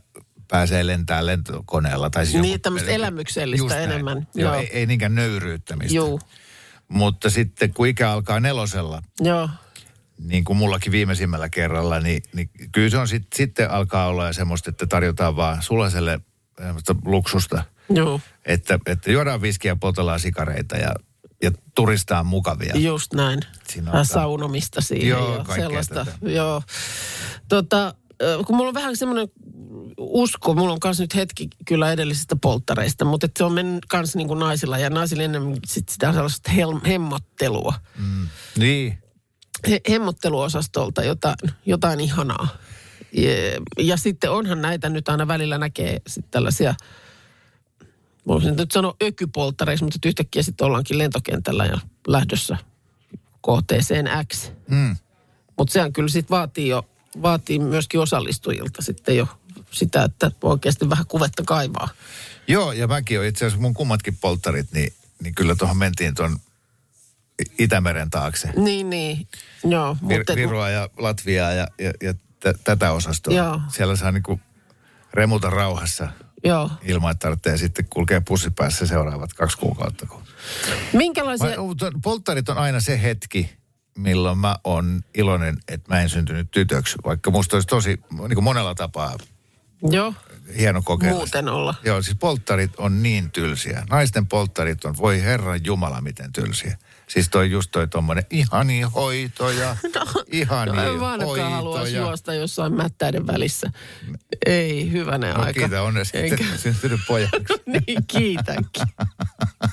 [0.48, 2.10] pääsee lentämään lentokoneella.
[2.10, 3.90] Tai siis Niin, tämmöistä elämyksellistä näin.
[3.90, 4.28] enemmän.
[4.34, 4.60] Joo, Joo.
[4.60, 5.96] Ei, ei niinkään nöyryyttämistä.
[5.96, 6.20] Juu,
[6.88, 9.48] Mutta sitten kun ikä alkaa nelosella, joo.
[10.18, 14.70] niin kuin mullakin viimeisimmällä kerralla, niin, niin kyllä se on sit, sitten alkaa olla semmoista,
[14.70, 15.62] että tarjotaan vaan
[16.58, 20.94] semmoista luksusta, Joo, että, että juodaan viskiä, poltellaan sikareita ja,
[21.42, 22.76] ja turistaa mukavia.
[22.76, 23.40] just näin.
[23.68, 25.94] Siinä on saunomista siihen Joo, ja sellaista.
[25.94, 26.16] tätä.
[26.22, 26.62] Joo.
[27.48, 27.94] Tota,
[28.46, 29.28] kun mulla on vähän semmoinen
[29.98, 34.28] usko, mulla on kanssa nyt hetki kyllä edellisistä polttareista, mutta se on mennyt kanssa niin
[34.28, 37.74] kuin naisilla ja naisilla enemmän sit sitä sellaista hel- hemmottelua.
[38.58, 38.98] Niin.
[39.68, 42.48] He- hemmotteluosastolta jotain, jotain ihanaa.
[43.12, 43.30] Ja,
[43.78, 46.74] ja sitten onhan näitä nyt aina välillä näkee sitten tällaisia,
[48.26, 52.56] voisin nyt sanoa ökypolttareissa, mutta yhtäkkiä sitten ollaankin lentokentällä ja lähdössä
[53.40, 54.50] kohteeseen X.
[54.68, 54.96] Mm.
[55.58, 56.86] Mutta sehän kyllä sitten vaatii jo,
[57.22, 59.28] vaatii myöskin osallistujilta sitten jo
[59.70, 61.88] sitä, että oikeasti vähän kuvetta kaivaa.
[62.48, 66.36] Joo, ja mäkin olen itse asiassa mun kummatkin polttarit, niin, niin kyllä tuohon mentiin tuon
[67.58, 68.52] Itämeren taakse.
[68.56, 69.28] Niin, niin.
[69.64, 73.34] Joo, Vir, mutta Virua ja Latviaa ja, ja, ja t- tätä osastoa.
[73.34, 73.60] Joo.
[73.68, 74.40] Siellä saa niinku
[75.14, 76.08] remuta rauhassa
[76.46, 76.70] joo.
[76.82, 80.06] ilman, että tarvitsee sitten kulkea pussipäässä seuraavat kaksi kuukautta.
[80.06, 80.22] Kun...
[80.92, 81.48] Minkälaisia...
[81.48, 83.50] Mä, polttarit on aina se hetki,
[83.98, 86.98] milloin mä oon iloinen, että mä en syntynyt tytöksi.
[87.04, 89.16] Vaikka musta olisi tosi niin kuin monella tapaa
[89.82, 90.14] Joo,
[90.58, 91.16] hieno kokemus.
[91.16, 91.74] muuten olla.
[91.84, 93.82] Joo, siis polttarit on niin tylsiä.
[93.90, 96.78] Naisten polttarit on, voi herran jumala, miten tylsiä.
[97.08, 99.76] Siis toi just toi tommonen ihani hoitoja,
[100.32, 101.98] ihani No en hoitoja.
[102.00, 103.70] juosta jossain mättäiden välissä.
[104.46, 105.60] Ei, hyvänen No aika.
[105.60, 107.54] kiitä onnea Eikä- sitten syntynyt pojaksi.
[107.86, 108.86] niin, kiitänkin.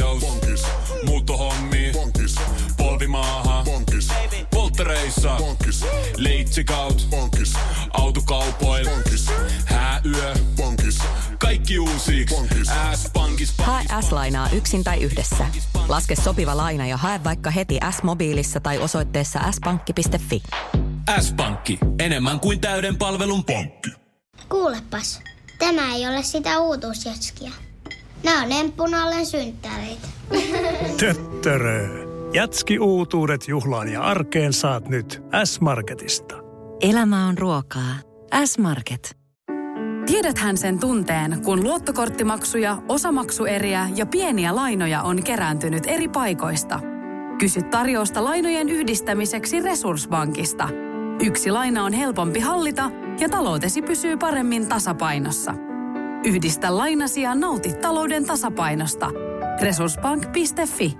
[0.00, 0.20] Lainatarjous.
[0.20, 0.62] Bonkis.
[1.04, 1.90] Muuttohommi.
[1.92, 2.34] Bonkis.
[2.76, 3.62] Polvimaaha.
[3.64, 4.08] Bonkis.
[4.50, 5.36] Polttereissa.
[5.38, 5.84] Bonkis.
[6.16, 7.06] Leitsikaut.
[7.10, 7.52] Bonkis.
[7.90, 8.88] Autokaupoil.
[8.90, 9.26] Bonkis.
[9.64, 10.34] Hääyö.
[10.56, 10.98] Bonkis.
[11.38, 12.26] Kaikki uusi.
[12.94, 13.54] S-pankis.
[13.58, 15.46] Hae S-lainaa yksin tai yhdessä.
[15.88, 20.42] Laske sopiva laina ja hae vaikka heti S-mobiilissa tai osoitteessa s-pankki.fi.
[21.20, 21.78] S-pankki.
[21.98, 23.90] Enemmän kuin täyden palvelun pankki.
[24.48, 25.20] Kuulepas,
[25.58, 27.50] tämä ei ole sitä uutuusjatskia.
[28.26, 30.08] Nämä on emppunallen synttäreitä.
[31.00, 32.06] Töttörö.
[32.32, 36.34] Jatski uutuudet juhlaan ja arkeen saat nyt S-Marketista.
[36.80, 37.94] Elämä on ruokaa.
[38.44, 39.16] S-Market.
[40.06, 46.80] Tiedäthän sen tunteen, kun luottokorttimaksuja, osamaksueriä ja pieniä lainoja on kerääntynyt eri paikoista.
[47.38, 50.68] Kysy tarjousta lainojen yhdistämiseksi Resurssbankista.
[51.22, 55.65] Yksi laina on helpompi hallita ja taloutesi pysyy paremmin tasapainossa.
[56.26, 59.10] Yhdistä lainasi ja nauti talouden tasapainosta.
[59.62, 60.96] Resurssbank.fi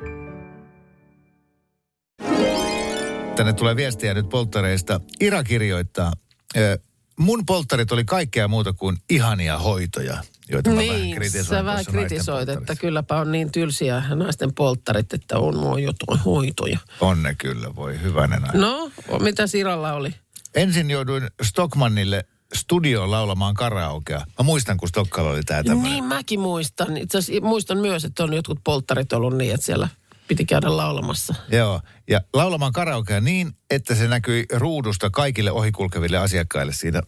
[3.37, 5.01] Tänne tulee viestiä nyt polttareista.
[5.21, 6.13] Ira kirjoittaa,
[6.57, 6.79] "Ö,
[7.19, 11.85] mun polttarit oli kaikkea muuta kuin ihania hoitoja, joita mä vähän Niin, kritisoin sä vähän
[11.85, 16.79] kritisoit, että kylläpä on niin tylsiä naisten polttarit, että on nuo jotain hoitoja.
[17.01, 18.59] On ne kyllä, voi hyvänen aika.
[18.59, 18.91] No,
[19.23, 20.15] mitä Siralla oli?
[20.55, 24.19] Ensin jouduin Stockmannille studioon laulamaan karaokea.
[24.19, 25.93] Mä muistan, kun Stockalla oli tää tämmöinen.
[25.93, 26.97] Niin mäkin muistan.
[26.97, 29.89] Itse asiassa muistan myös, että on jotkut polttarit ollut niin, että siellä
[30.29, 31.35] piti käydä laulamassa.
[31.49, 37.03] Joo, ja laulamaan karaokea niin, että se näkyi ruudusta kaikille ohikulkeville asiakkaille siinä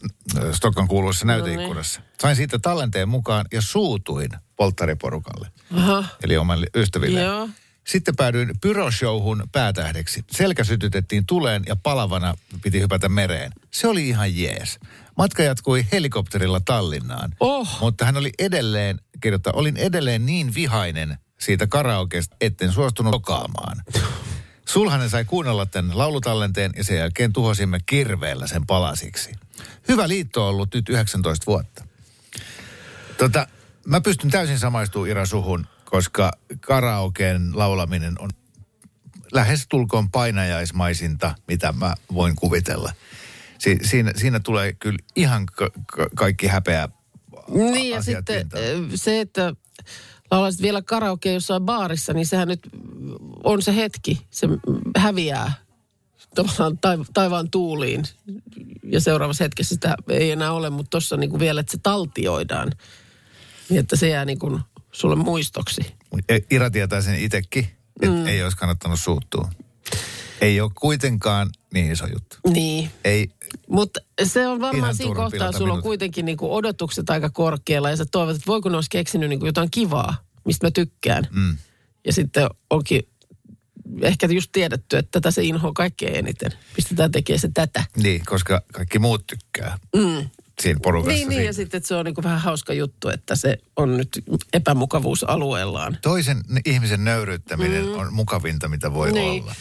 [0.51, 2.01] Stokkan kuuluessa näyteikkunassa.
[2.21, 5.47] Sain siitä tallenteen mukaan ja suutuin polttariporukalle,
[5.77, 7.21] Aha, eli omalle ystäville.
[7.21, 7.49] joo.
[7.87, 10.23] Sitten päädyin pyroshowhun päätähdeksi.
[10.31, 13.51] Selkä sytytettiin tuleen ja palavana piti hypätä mereen.
[13.71, 14.79] Se oli ihan jees.
[15.19, 17.31] Matka jatkui helikopterilla Tallinnaan.
[17.39, 17.77] Oh.
[17.81, 23.83] Mutta hän oli edelleen, kirjoittaa, olin edelleen niin vihainen siitä karaokeesta, etten suostunut lokaamaan.
[24.65, 29.31] Sulhanen sai kuunnella tämän laulutallenteen ja sen jälkeen tuhosimme kirveellä sen palasiksi.
[29.87, 31.83] Hyvä liitto on ollut nyt 19 vuotta.
[33.17, 33.47] Tota,
[33.85, 38.29] mä pystyn täysin samaistumaan Ira suhun, koska karaokeen laulaminen on
[39.31, 42.93] lähes tulkoon painajaismaisinta, mitä mä voin kuvitella.
[43.59, 46.89] Si- siinä, siinä tulee kyllä ihan ka- ka- kaikki häpeä
[47.47, 48.63] Niin ja sitten pintaan.
[48.63, 49.53] ö, se, että
[50.31, 52.69] laulaisit vielä karaoke jossain baarissa, niin sehän nyt
[53.43, 54.21] on se hetki.
[54.29, 54.47] Se
[54.97, 55.53] häviää
[56.35, 58.03] tavallaan taiv- taivaan tuuliin.
[58.83, 62.71] Ja seuraavassa hetkessä sitä ei enää ole, mutta tuossa niin vielä, että se taltioidaan.
[63.69, 64.59] Niin että se jää niin kuin
[64.91, 65.81] sulle muistoksi.
[66.29, 67.67] E- Ira tietää sen itsekin,
[68.01, 68.27] että mm.
[68.27, 69.49] ei olisi kannattanut suuttua.
[70.41, 72.37] Ei ole kuitenkaan niin iso juttu.
[72.53, 72.91] Niin.
[73.03, 73.29] Ei,
[73.69, 78.05] Mutta se on varmaan siinä kohtaa, sulla on kuitenkin niinku odotukset aika korkealla ja sä
[78.11, 81.27] toivot, että voiko ne olisi keksinyt niinku jotain kivaa, mistä mä tykkään.
[81.31, 81.57] Mm.
[82.05, 83.01] Ja sitten onkin
[84.01, 86.51] ehkä just tiedetty, että tätä se inhoa kaikkein eniten.
[86.75, 87.83] Pistetään tekemään se tätä.
[87.97, 90.29] niin, koska kaikki muut tykkää mm.
[90.61, 91.17] siinä porukassa.
[91.17, 94.09] Niin, niin, ja sitten että se on niinku vähän hauska juttu, että se on nyt
[94.53, 95.97] epämukavuusalueellaan.
[96.01, 97.93] Toisen ihmisen nöyryyttäminen mm.
[97.93, 99.43] on mukavinta, mitä voi Niin.
[99.43, 99.55] olla.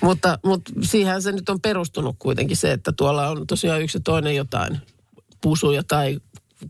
[0.00, 4.02] Mutta, mutta siihen se nyt on perustunut kuitenkin se, että tuolla on tosiaan yksi ja
[4.02, 4.78] toinen jotain
[5.40, 6.20] pusuja tai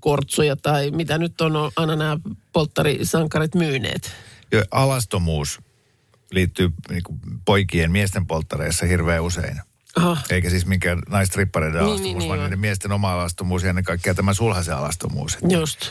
[0.00, 2.18] kortsuja tai mitä nyt on aina nämä
[2.52, 4.12] polttarisankarit myyneet.
[4.52, 5.60] Jo, alastomuus
[6.30, 9.60] liittyy niin kuin poikien miesten polttareissa hirveän usein.
[9.96, 10.16] Aha.
[10.30, 12.46] Eikä siis minkään naistrippareiden Niin, alastomuus, niin, niin, vaan joo.
[12.46, 15.34] niiden miesten oma alastomuus ja ennen kaikkea tämä sulhasen alastomuus.
[15.34, 15.90] Että Just.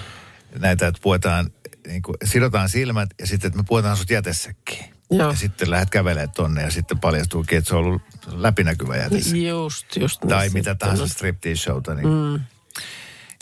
[0.59, 1.51] Näitä, että puetaan,
[1.87, 4.96] niin kuin, sidotaan silmät ja sitten, että me puetaan sut jätesäkkiin.
[5.11, 5.29] Joo.
[5.29, 9.37] Ja sitten lähdet kävelemään tonne ja sitten paljastuukin, että se on ollut läpinäkyvä jätessä.
[9.37, 10.23] Just, just.
[10.23, 12.43] niin tai se mitä tahansa striptease-showta, niin mm.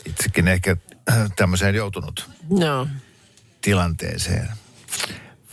[0.06, 0.76] itsekin ehkä
[1.10, 2.86] äh, tämmöiseen joutunut Joo.
[3.60, 4.48] tilanteeseen.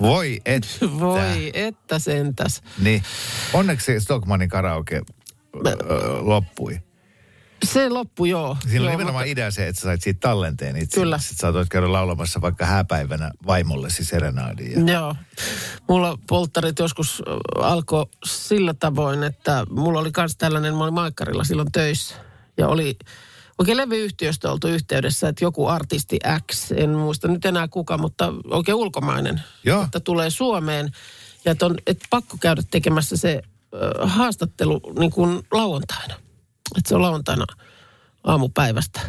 [0.02, 0.68] Voi että.
[1.00, 2.62] Voi, että sentäs.
[2.82, 3.04] Niin.
[3.54, 5.02] Onneksi Stockmanin karaoke
[5.66, 5.72] ö,
[6.20, 6.82] loppui.
[7.64, 8.58] Se loppu joo.
[8.62, 11.00] Siinä oli joo, nimenomaan idea se, että sä sait siitä tallenteen itse.
[11.00, 11.18] Kyllä.
[11.18, 14.72] Sitten saatoit käydä laulamassa vaikka hääpäivänä vaimollesi serenaadin.
[14.72, 14.78] Ja...
[14.80, 15.16] mutta- Joo.
[15.90, 17.22] Mulla polttarit joskus
[17.62, 22.16] alkoi sillä tavoin, että mulla oli myös tällainen, mä olin Maikkarilla silloin töissä.
[22.58, 22.98] Ja oli
[23.60, 26.20] oikein levyyhtiöstä oltu yhteydessä, että joku artisti
[26.52, 29.84] X, en muista nyt enää kuka, mutta oikein ulkomainen, Joo.
[29.84, 30.92] että tulee Suomeen.
[31.46, 36.16] Ja että on et pakko käydä tekemässä se äh, haastattelu niin kuin lauantaina.
[36.78, 37.46] Että se on lauantaina
[38.24, 39.00] aamupäivästä.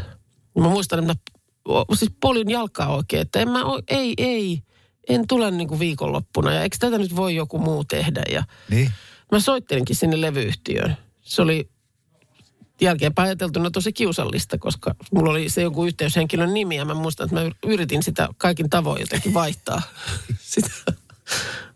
[0.59, 1.14] Mä muistan, että
[1.68, 4.62] mä siis polin jalkaa oikein, että en mä, ei, ei,
[5.09, 6.53] en tule niin kuin viikonloppuna.
[6.53, 8.22] Ja eikö tätä nyt voi joku muu tehdä?
[8.31, 8.92] Ja Niin?
[9.33, 10.96] mä soittelinkin sinne levyyhtiöön.
[11.20, 11.68] Se oli
[12.81, 17.40] jälkeenpäin ajateltuna tosi kiusallista, koska mulla oli se joku yhteyshenkilön nimi ja mä muistan, että
[17.40, 19.83] mä yritin sitä kaikin tavoin jotenkin vaihtaa
[20.40, 20.70] sitä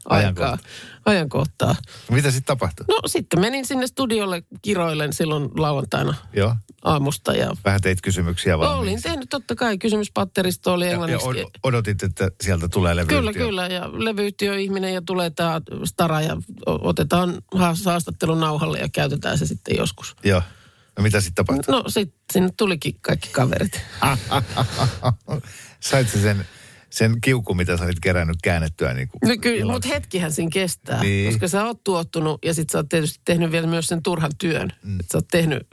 [0.08, 0.58] aikaa,
[1.04, 1.76] Ajankohtaa.
[2.10, 2.84] Mitä sitten tapahtui?
[2.88, 6.54] No sitten menin sinne studiolle kiroillen silloin lauantaina Joo.
[6.84, 8.90] aamusta ja Vähän teit kysymyksiä valmiiksi.
[8.90, 11.26] olin tehnyt totta kai kysymyspatteristo oli Ja, ja englanniksi.
[11.44, 13.18] od- odotit, että sieltä tulee levyyhtiö.
[13.18, 13.66] Kyllä, kyllä.
[13.66, 19.76] Ja levyyhtiöihminen ja tulee tämä Stara ja otetaan haas- haastattelun nauhalle ja käytetään se sitten
[19.76, 20.16] joskus.
[20.24, 20.42] Joo.
[20.98, 21.74] No mitä sitten tapahtui?
[21.74, 23.80] No sitten sinne tulikin kaikki kaverit.
[25.80, 26.46] Sait sen,
[26.98, 31.02] sen kiukun, mitä sä olit kerännyt käännettyä niin kuin No kyllä, mutta hetkihän siinä kestää,
[31.02, 31.32] Niin.
[31.32, 34.72] koska sä oot tuottunut ja sit sä oot tietysti tehnyt vielä myös sen turhan työn.
[34.82, 35.00] Mm.
[35.00, 35.66] Että sä oot tehnyt,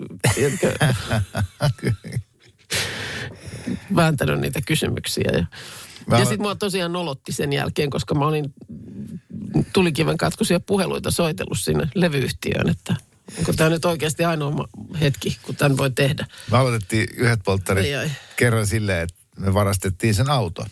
[3.96, 5.32] vääntänyt niitä kysymyksiä.
[5.34, 5.46] Ja,
[6.08, 8.54] Mä ja sitten mua tosiaan nolotti sen jälkeen, koska mä olin
[9.74, 12.96] tulikiven katkoisia puheluita soitellut sinne levyyhtiöön, että
[13.38, 14.68] onko tämä nyt oikeasti ainoa
[15.02, 16.26] hetki, kun tämän voi tehdä.
[16.52, 18.12] Me aloitettiin yhdet polttarit Ai, ai.
[18.36, 20.66] kerran silleen, että me varastettiin sen auto.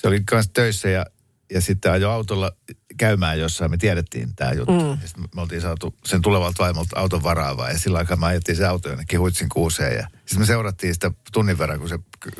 [0.00, 1.06] Se oli kanssa töissä ja,
[1.50, 2.52] ja sitten ajoi autolla
[2.96, 3.70] käymään jossain.
[3.70, 4.72] Me tiedettiin tämä juttu.
[4.72, 4.98] Mm.
[5.06, 7.70] Sitten me oltiin saatu sen tulevalta vaimolta auton varaavaa.
[7.70, 9.96] Ja sillä aikaa me ajettiin se auto jonnekin huitsin kuuseen.
[9.96, 11.98] Ja sitten me seurattiin sitä tunnin verran, kun se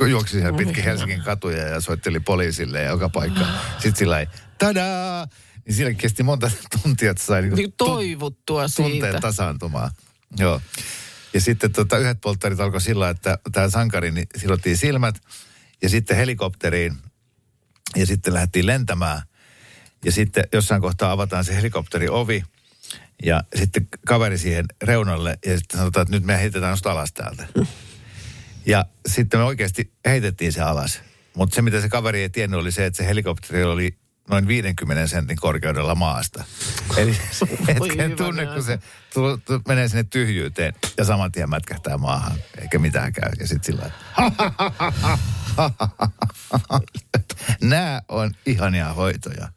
[0.09, 3.47] juoksi siellä pitkin Helsingin katuja ja soitteli poliisille ja joka paikka.
[3.73, 4.27] Sitten sillä ei,
[4.59, 5.27] tadaa!
[5.66, 6.51] Niin siinä kesti monta
[6.83, 9.21] tuntia, että sai niinku Niin tu- toivottua tunteen siitä.
[9.21, 9.90] tasaantumaan.
[10.38, 10.61] Joo.
[11.35, 15.14] Ja sitten tota, yhdet polttarit alkoi sillä, että tämä sankari niin sidottiin silmät
[15.83, 16.97] ja sitten helikopteriin
[17.96, 19.22] ja sitten lähdettiin lentämään.
[20.05, 22.44] Ja sitten jossain kohtaa avataan se helikopterin ovi
[23.22, 27.46] ja sitten kaveri siihen reunalle ja sitten sanotaan, että nyt me heitetään nosta alas täältä.
[28.66, 31.01] Ja sitten me oikeasti heitettiin se alas.
[31.35, 33.98] Mutta se, mitä se kaveri ei tiennyt, oli se, että se helikopteri oli
[34.29, 36.45] noin 50 sentin korkeudella maasta.
[36.97, 37.17] Eli
[37.69, 38.79] hetken tunne, kun se
[39.14, 43.31] tu, tu, menee sinne tyhjyyteen ja saman tien mätkähtää maahan, eikä mitään käy.
[43.41, 43.91] Ja sitten sillä
[47.62, 49.49] Nämä on ihania hoitoja.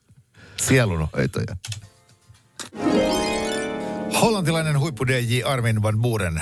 [0.57, 1.55] Sielunhoitoja.
[4.21, 6.41] Hollantilainen huippu DJ Armin van Buuren,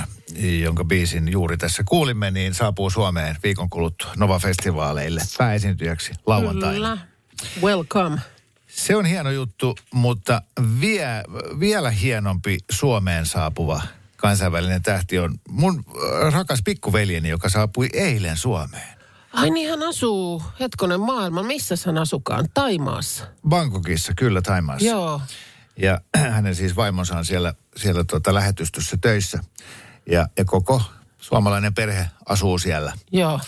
[0.63, 6.73] jonka biisin juuri tässä kuulimme, niin saapuu Suomeen viikon kuluttua Nova-festivaaleille pääesiintyjäksi lauantaina.
[6.73, 7.08] Kyllä.
[7.61, 8.19] Welcome.
[8.67, 10.41] Se on hieno juttu, mutta
[10.81, 11.23] vie,
[11.59, 13.81] vielä hienompi Suomeen saapuva
[14.17, 18.99] kansainvälinen tähti on mun äh, rakas pikkuveljeni, joka saapui eilen Suomeen.
[19.33, 22.45] Ai niin hän asuu, hetkonen maailman, missä hän asukaan?
[22.53, 23.27] Taimaassa.
[23.49, 24.87] Bangkokissa, kyllä Taimaassa.
[24.87, 25.21] Joo.
[25.77, 26.01] Ja
[26.33, 29.39] hänen siis vaimonsa on siellä, siellä tuota lähetystössä töissä.
[30.11, 30.81] Ja, ja koko
[31.17, 32.93] suomalainen perhe asuu siellä.
[33.11, 33.39] Joo.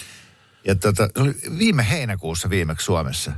[0.67, 3.31] Ja tota, se oli viime heinäkuussa viimeksi Suomessa.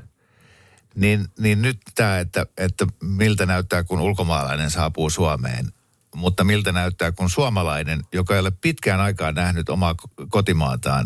[0.95, 5.71] Niin, niin nyt tämä, että, että miltä näyttää, kun ulkomaalainen saapuu Suomeen.
[6.15, 11.05] Mutta miltä näyttää, kun suomalainen, joka ei ole pitkään aikaan nähnyt omaa ko- kotimaataan,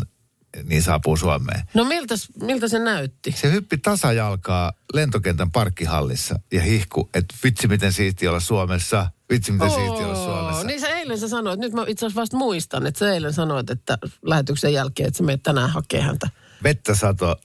[0.64, 1.62] niin saapuu Suomeen.
[1.74, 3.32] No miltä, miltä se näytti?
[3.32, 9.70] Se hyppi tasajalkaa lentokentän parkkihallissa ja hihku, että vitsi miten siisti olla Suomessa, vitsi miten
[9.70, 10.66] siisti olla Suomessa.
[10.66, 13.70] Niin sä eilen sä sanoit, nyt mä itse asiassa vasta muistan, että sä eilen sanoit,
[13.70, 16.28] että lähetyksen jälkeen, että sä menet tänään hakemaan häntä.
[16.62, 17.36] vettä sato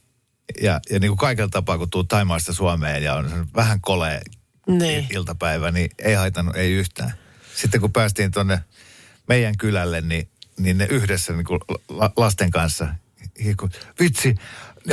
[0.62, 4.20] ja, ja niin kuin kaikella tapaa, kun tuu Taimaasta Suomeen ja on vähän kolea
[4.66, 5.06] Niin.
[5.10, 7.12] iltapäivä, niin ei haitannut, ei yhtään.
[7.56, 8.60] Sitten kun päästiin tuonne
[9.28, 10.28] meidän kylälle, niin
[10.58, 12.88] niin ne yhdessä niin kuin la, lasten kanssa,
[13.42, 13.70] hiiku,
[14.00, 14.34] vitsi,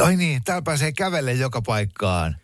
[0.04, 2.36] ai niin, täällä pääsee kävelle joka paikkaan.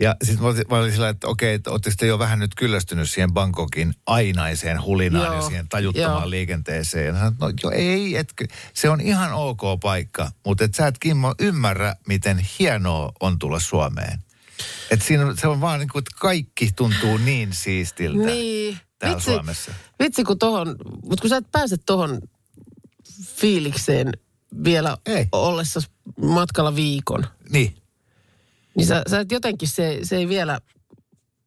[0.00, 2.54] Ja sitten mä, olin- mä olin sillä, että okei, että ootteko te jo vähän nyt
[2.54, 6.30] kyllästynyt siihen Bangkokin ainaiseen hulinaan Joo, ja siihen tajuttomaan joo.
[6.30, 7.06] liikenteeseen.
[7.06, 10.98] Ja sanoin, no joo, ei, etkö, se on ihan ok paikka, mutta et sä et
[10.98, 14.18] Kimmo ymmärrä, miten hienoa on tulla Suomeen.
[14.90, 18.78] Et siinä se on vaan niin kuin, että kaikki tuntuu niin siistiltä Niin.
[18.98, 19.72] täällä Vitsi, Suomessa.
[20.02, 22.20] vitsi kun tohon, mutta kun sä et pääse tohon
[23.36, 24.12] fiilikseen
[24.64, 25.26] vielä Ei.
[25.32, 25.80] ollessa
[26.22, 27.76] matkalla viikon, Niin,
[28.78, 30.60] niin sä, sä et jotenkin, se, se ei vielä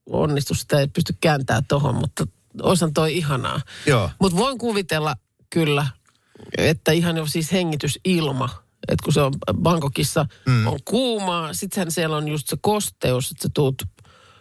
[0.09, 2.25] onnistu, sitä ei pysty kääntämään tohon, mutta
[2.61, 3.61] osan toi ihanaa.
[3.85, 4.09] joo.
[4.19, 5.15] Mutta voin kuvitella
[5.49, 5.87] kyllä,
[6.57, 8.49] että ihan jo siis hengitysilma,
[8.87, 10.67] että kun se on Bangkokissa, mm.
[10.67, 13.83] on kuumaa, sittenhän siellä on just se kosteus, että sä tuut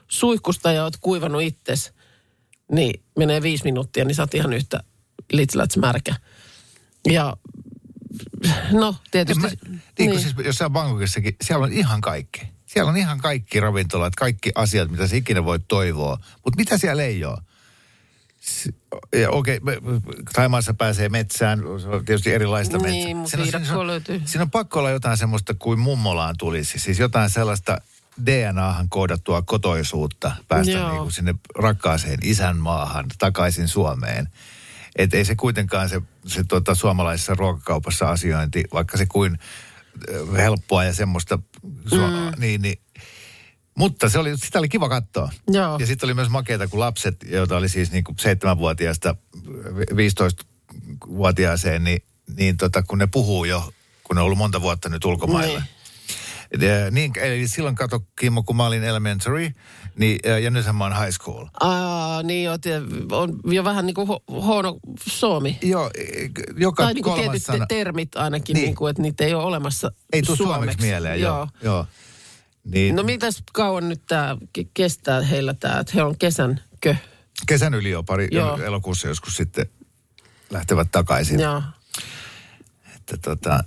[0.09, 1.93] suihkusta ja oot kuivannut itses,
[2.73, 4.81] niin menee viisi minuuttia, niin sä oot ihan yhtä
[5.33, 6.15] litslats märkä.
[7.11, 7.37] Ja
[8.73, 9.43] no tietysti...
[9.43, 10.21] Mä, niin, niin.
[10.21, 12.41] Siis, jos sä Bangkokissakin, siellä on ihan kaikki.
[12.73, 16.19] Siellä on ihan kaikki ravintolat, kaikki asiat, mitä sä ikinä voit toivoa.
[16.45, 17.39] Mutta mitä siellä ei ole?
[19.13, 19.77] Ja Okei, okay,
[20.33, 23.45] Taimaassa pääsee metsään, se on tietysti erilaista Niin, metsää.
[23.45, 24.03] Siinä on- siinä on-.
[24.25, 26.79] Siinä on pakko olla jotain semmoista kuin mummolaan tulisi.
[26.79, 27.81] Siis jotain sellaista
[28.27, 30.89] DNAhan koodattua kotoisuutta päästä Joo.
[30.91, 34.29] niin kuin sinne rakkaaseen isänmaahan takaisin Suomeen.
[34.97, 39.39] Et ei se kuitenkaan se, se tuota, suomalaisessa ruokakaupassa asiointi, vaikka se kuin
[40.37, 41.43] helppoa ja semmoista, mm.
[42.37, 42.79] niin, niin,
[43.75, 45.31] mutta se oli, sitä oli kiva katsoa.
[45.49, 45.79] Joo.
[45.79, 49.17] Ja sitten oli myös makeita, kun lapset, joita oli siis niin kuin 7-vuotiaasta
[49.77, 52.03] 15-vuotiaaseen, niin,
[52.37, 53.73] niin tota, kun ne puhuu jo,
[54.05, 55.63] kun ne on ollut monta vuotta nyt ulkomailla.
[56.53, 59.51] Ja Niin, eli silloin kato Kimmo, kun mä olin elementary,
[59.99, 61.47] niin, ja- nythän mä oon high school.
[61.61, 62.81] Aa, niin joo, tie-
[63.13, 64.79] on jo vähän niin kuin ho- huono
[65.09, 65.59] suomi.
[65.63, 67.67] Joo, e- joka Tai niin kuin kolmas tietyt sana.
[67.67, 68.65] te- termit ainakin, Niin.
[68.65, 68.75] niin.
[68.75, 71.49] kuin, että niitä ei ole olemassa Ei tule suomeksi mieleen, joo.
[71.63, 71.87] joo.
[72.65, 74.37] Niin, No mitäs kauan nyt tämä
[74.75, 76.97] kestää heillä tämä, että he on kesän kö?
[77.47, 78.57] kesän yli jo pari Joo.
[78.63, 79.67] elokuussa joskus sitten
[80.51, 81.41] lähtevät takaisin.
[81.41, 81.63] Joo.
[82.97, 83.65] Että tota,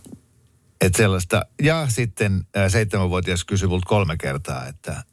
[0.86, 1.46] et sellaista.
[1.62, 5.04] Ja sitten ää, seitsemänvuotias kysyi multa kolme kertaa, että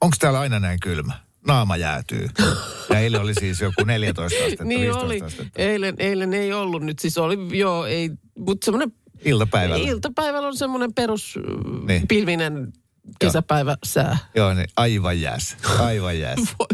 [0.00, 1.12] onko täällä aina näin kylmä?
[1.46, 2.28] Naama jäätyy.
[2.90, 5.20] Ja eilen oli siis joku 14 astetta, Niin 15 oli.
[5.20, 5.62] astetta.
[5.62, 8.92] Eilen, eilen ei ollut nyt, siis oli joo, ei, mutta semmoinen
[9.24, 9.84] Iltapäivällä.
[9.88, 11.86] iltapäivällä on semmoinen perus Niin.
[11.86, 12.08] niin.
[12.08, 12.72] pilvinen
[13.20, 14.18] kesäpäivä sää.
[14.34, 15.56] Joo, niin aivan jääs.
[15.78, 16.38] Aivan jääs.
[16.58, 16.66] Voi,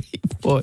[0.44, 0.62] voi.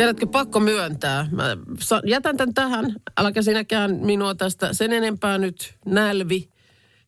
[0.00, 1.26] Tiedätkö, pakko myöntää.
[1.30, 1.56] Mä
[2.04, 2.94] jätän tämän tähän.
[3.18, 6.48] Äläkä sinäkään minua tästä sen enempää nyt nälvi.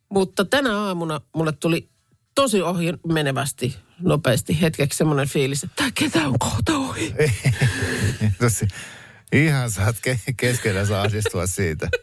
[0.09, 1.89] Mutta tänä aamuna mulle tuli
[2.35, 7.15] tosi ohi menevästi nopeasti hetkeksi semmoinen fiilis, että ketä on kohta ohi.
[8.41, 8.69] Tosi,
[9.33, 11.89] ihan saat ke- keskellä saa ahdistua siitä.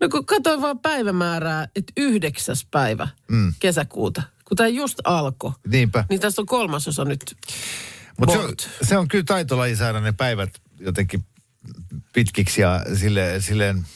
[0.00, 3.54] No kun katsoin vaan päivämäärää, että yhdeksäs päivä mm.
[3.58, 5.52] kesäkuuta, kun tämä just alkoi.
[5.66, 6.04] Niinpä.
[6.10, 7.36] Niin tässä on kolmasosa nyt.
[8.18, 10.50] Mutta se, on- se on kyllä taitolaji saada ne päivät
[10.80, 11.24] jotenkin
[12.12, 13.86] pitkiksi ja sille, silleen...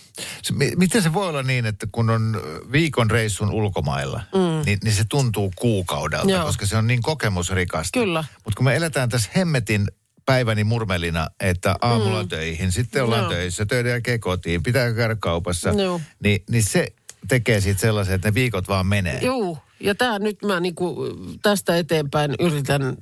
[0.42, 2.42] Se, mi- miten se voi olla niin, että kun on
[2.72, 4.66] viikon reissun ulkomailla, mm.
[4.66, 6.44] niin, niin se tuntuu kuukaudelta, Joo.
[6.46, 8.00] koska se on niin kokemusrikasta.
[8.00, 8.24] Kyllä.
[8.44, 9.88] Mutta kun me eletään tässä hemmetin
[10.26, 12.28] päiväni murmelina, että aamulla mm.
[12.28, 13.30] töihin, sitten ollaan Joo.
[13.30, 16.00] töissä, töiden jälkeen kotiin, pitää käydä kaupassa, Joo.
[16.22, 16.88] niin, niin se
[17.28, 19.20] tekee siitä sellaisen, että ne viikot vaan menee.
[19.22, 20.96] Joo, ja tämä nyt mä niinku
[21.42, 22.96] tästä eteenpäin yritän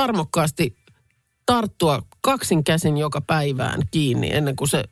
[0.00, 0.76] tarmokkaasti
[1.46, 4.84] tarttua kaksin käsin joka päivään kiinni ennen kuin se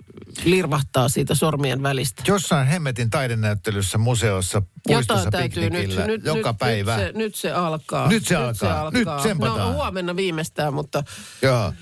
[0.45, 2.23] lirvahtaa siitä sormien välistä.
[2.27, 6.97] Jossain hemmetin taidenäyttelyssä, museossa, puistossa, täytyy nyt, piknikillä, nyt, joka nyt, päivä.
[6.97, 8.09] Nyt se, nyt se alkaa.
[8.09, 8.91] Nyt se alkaa.
[8.91, 9.59] Nyt tsempataan.
[9.59, 11.05] No huomenna viimeistään, mutta
[11.43, 11.73] Joo.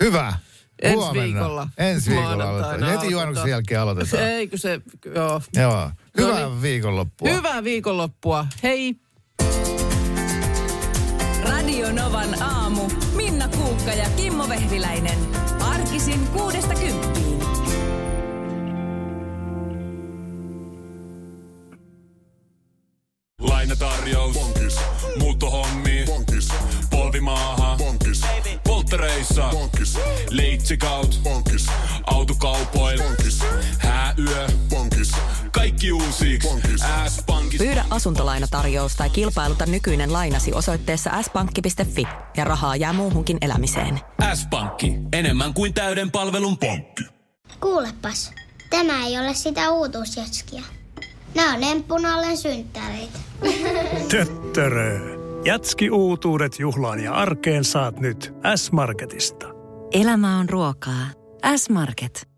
[0.00, 0.34] Hyvä.
[0.82, 1.22] Ensi Huomenna.
[1.24, 1.68] viikolla.
[1.78, 2.92] Ensi viikolla aloitetaan.
[2.92, 4.22] Heti juonnuksen jälkeen aloitetaan.
[4.22, 4.80] eikö se,
[5.14, 5.42] joo.
[5.54, 5.90] Joo.
[6.18, 6.62] Hyvää No niin.
[6.62, 7.30] viikonloppua.
[7.30, 8.46] Hyvää viikonloppua.
[8.62, 8.96] Hei.
[11.70, 12.90] Radio Novan aamu.
[13.16, 15.18] Minna Kuukka ja Kimmo Vehviläinen.
[15.60, 17.40] Arkisin kuudesta kymppiin.
[23.40, 24.34] Lainatarjous.
[24.34, 24.76] Bonkis.
[25.18, 26.04] Muuttohommi.
[26.06, 26.48] Bonkis.
[26.90, 27.76] Polvimaaha.
[27.78, 28.20] Bonkis.
[28.64, 29.48] Polttereissa.
[29.50, 29.98] Bonkis.
[30.30, 31.20] Leitsikaut.
[31.22, 31.66] Bonkis.
[32.06, 33.02] Autokaupoil.
[33.02, 33.40] Bonkis.
[33.78, 34.46] Hääyö.
[34.70, 35.12] Bonkis.
[35.52, 36.38] Kaikki uusi.
[37.08, 37.58] S-pankki.
[37.58, 44.00] Pyydä asuntolainatarjous tai kilpailuta nykyinen lainasi osoitteessa s-pankki.fi ja rahaa jää muuhunkin elämiseen.
[44.34, 44.92] S-pankki.
[45.12, 47.04] Enemmän kuin täyden palvelun pankki.
[47.60, 48.32] Kuulepas,
[48.70, 50.62] tämä ei ole sitä uutuusjatskia.
[51.34, 53.18] Nämä on emppunallen synttäreitä.
[54.10, 55.20] Töttörö.
[55.44, 59.46] Jatski uutuudet juhlaan ja arkeen saat nyt S-Marketista.
[59.92, 61.06] Elämä on ruokaa.
[61.56, 62.29] S-Market.